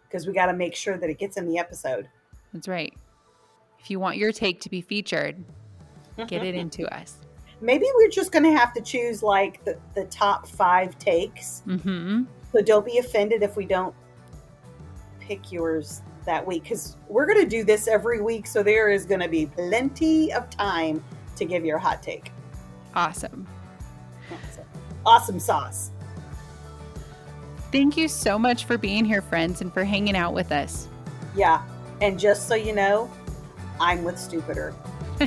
because 0.09 0.27
we 0.27 0.33
got 0.33 0.47
to 0.47 0.55
make 0.55 0.75
sure 0.75 0.97
that 0.97 1.09
it 1.09 1.19
gets 1.19 1.37
in 1.37 1.47
the 1.47 1.59
episode. 1.59 2.09
That's 2.53 2.67
right. 2.67 2.97
If 3.79 3.91
you 3.91 4.01
want 4.01 4.17
your 4.17 4.33
take 4.33 4.61
to 4.63 4.71
be 4.71 4.81
featured, 4.81 5.45
get 6.27 6.45
it 6.45 6.55
into 6.57 6.87
us. 6.95 7.19
Maybe 7.61 7.85
we're 7.97 8.09
just 8.09 8.33
going 8.33 8.45
to 8.45 8.53
have 8.53 8.73
to 8.73 8.81
choose 8.81 9.23
like 9.23 9.63
the, 9.65 9.79
the 9.95 10.07
top 10.07 10.49
five 10.49 10.99
takes. 10.99 11.63
Mm-hmm. 11.67 12.25
So 12.53 12.63
don't 12.63 12.85
be 12.85 12.99
offended 12.99 13.43
if 13.43 13.57
we 13.57 13.67
don't 13.67 13.95
pick 15.21 15.53
yours 15.53 16.03
that 16.25 16.47
week 16.47 16.65
because 16.65 16.97
we're 17.09 17.27
going 17.27 17.41
to 17.41 17.49
do 17.49 17.65
this 17.65 17.87
every 17.87 18.21
week. 18.21 18.47
So 18.47 18.63
there 18.63 18.91
is 18.91 19.05
going 19.05 19.21
to 19.21 19.29
be 19.29 19.47
plenty 19.47 20.33
of 20.33 20.49
time 20.51 21.05
to 21.37 21.45
give 21.45 21.65
your 21.65 21.79
hot 21.79 22.03
take. 22.03 22.33
Awesome. 22.95 23.47
Awesome 25.05 25.41
sauce. 25.41 25.91
Thank 27.73 27.97
you 27.97 28.09
so 28.09 28.39
much 28.39 28.65
for 28.65 28.77
being 28.77 29.05
here, 29.05 29.23
friends, 29.23 29.61
and 29.61 29.73
for 29.73 29.85
hanging 29.85 30.17
out 30.17 30.35
with 30.35 30.51
us. 30.51 30.89
Yeah. 31.37 31.63
And 32.01 32.19
just 32.19 32.49
so 32.49 32.55
you 32.55 32.75
know, 32.75 33.11
I'm 33.79 34.03
with 34.03 34.19
Stupider. 34.19 34.75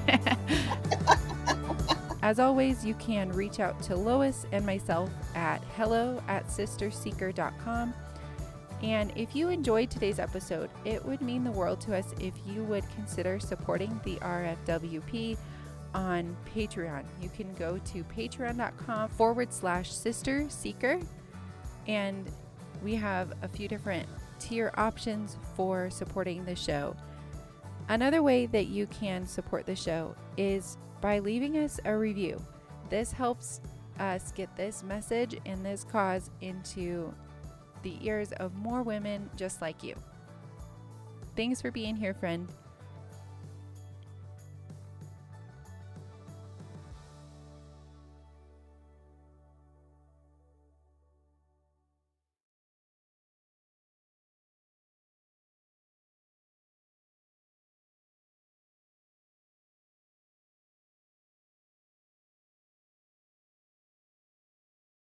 As 2.22 2.40
always, 2.40 2.86
you 2.86 2.94
can 2.96 3.32
reach 3.32 3.60
out 3.60 3.82
to 3.84 3.96
Lois 3.96 4.46
and 4.52 4.66
myself 4.66 5.10
at 5.36 5.62
hello 5.76 6.22
at 6.28 6.48
sisterseeker.com. 6.48 7.94
And 8.82 9.14
if 9.16 9.36
you 9.36 9.50
enjoyed 9.50 9.90
today's 9.90 10.20
episode, 10.20 10.70
it 10.84 11.04
would 11.06 11.22
mean 11.22 11.44
the 11.44 11.52
world 11.52 11.80
to 11.82 11.96
us 11.96 12.14
if 12.20 12.34
you 12.46 12.64
would 12.64 12.84
consider 12.96 13.40
supporting 13.40 14.00
the 14.04 14.16
RFWP 14.18 15.38
on 15.94 16.36
Patreon. 16.56 17.04
You 17.22 17.30
can 17.30 17.54
go 17.54 17.78
to 17.78 18.04
patreon.com 18.04 19.10
forward 19.10 19.54
slash 19.54 19.92
sister 19.92 20.46
seeker. 20.50 21.00
And 21.88 22.30
we 22.84 22.96
have 22.96 23.34
a 23.42 23.48
few 23.48 23.68
different 23.68 24.08
tier 24.40 24.72
options 24.76 25.38
for 25.56 25.90
supporting 25.90 26.46
the 26.46 26.56
show. 26.56 26.96
Another 27.90 28.24
way 28.24 28.46
that 28.48 28.68
you 28.68 28.88
can 28.88 29.28
support 29.28 29.66
the 29.66 29.76
show 29.76 30.16
is 30.38 30.78
by 31.02 31.20
leaving 31.20 31.58
us 31.58 31.80
a 31.86 31.96
review. 31.96 32.44
This 32.90 33.12
helps 33.12 33.62
us 34.00 34.32
get 34.32 34.56
this 34.56 34.84
message 34.84 35.38
and 35.46 35.66
this 35.66 35.84
cause 35.84 36.30
into 36.42 37.14
the 37.84 37.98
ears 38.02 38.32
of 38.34 38.56
more 38.56 38.84
women 38.84 39.30
just 39.36 39.62
like 39.62 39.84
you. 39.84 39.96
Thanks 41.36 41.62
for 41.62 41.72
being 41.72 41.96
here, 41.96 42.14
friend. 42.14 42.48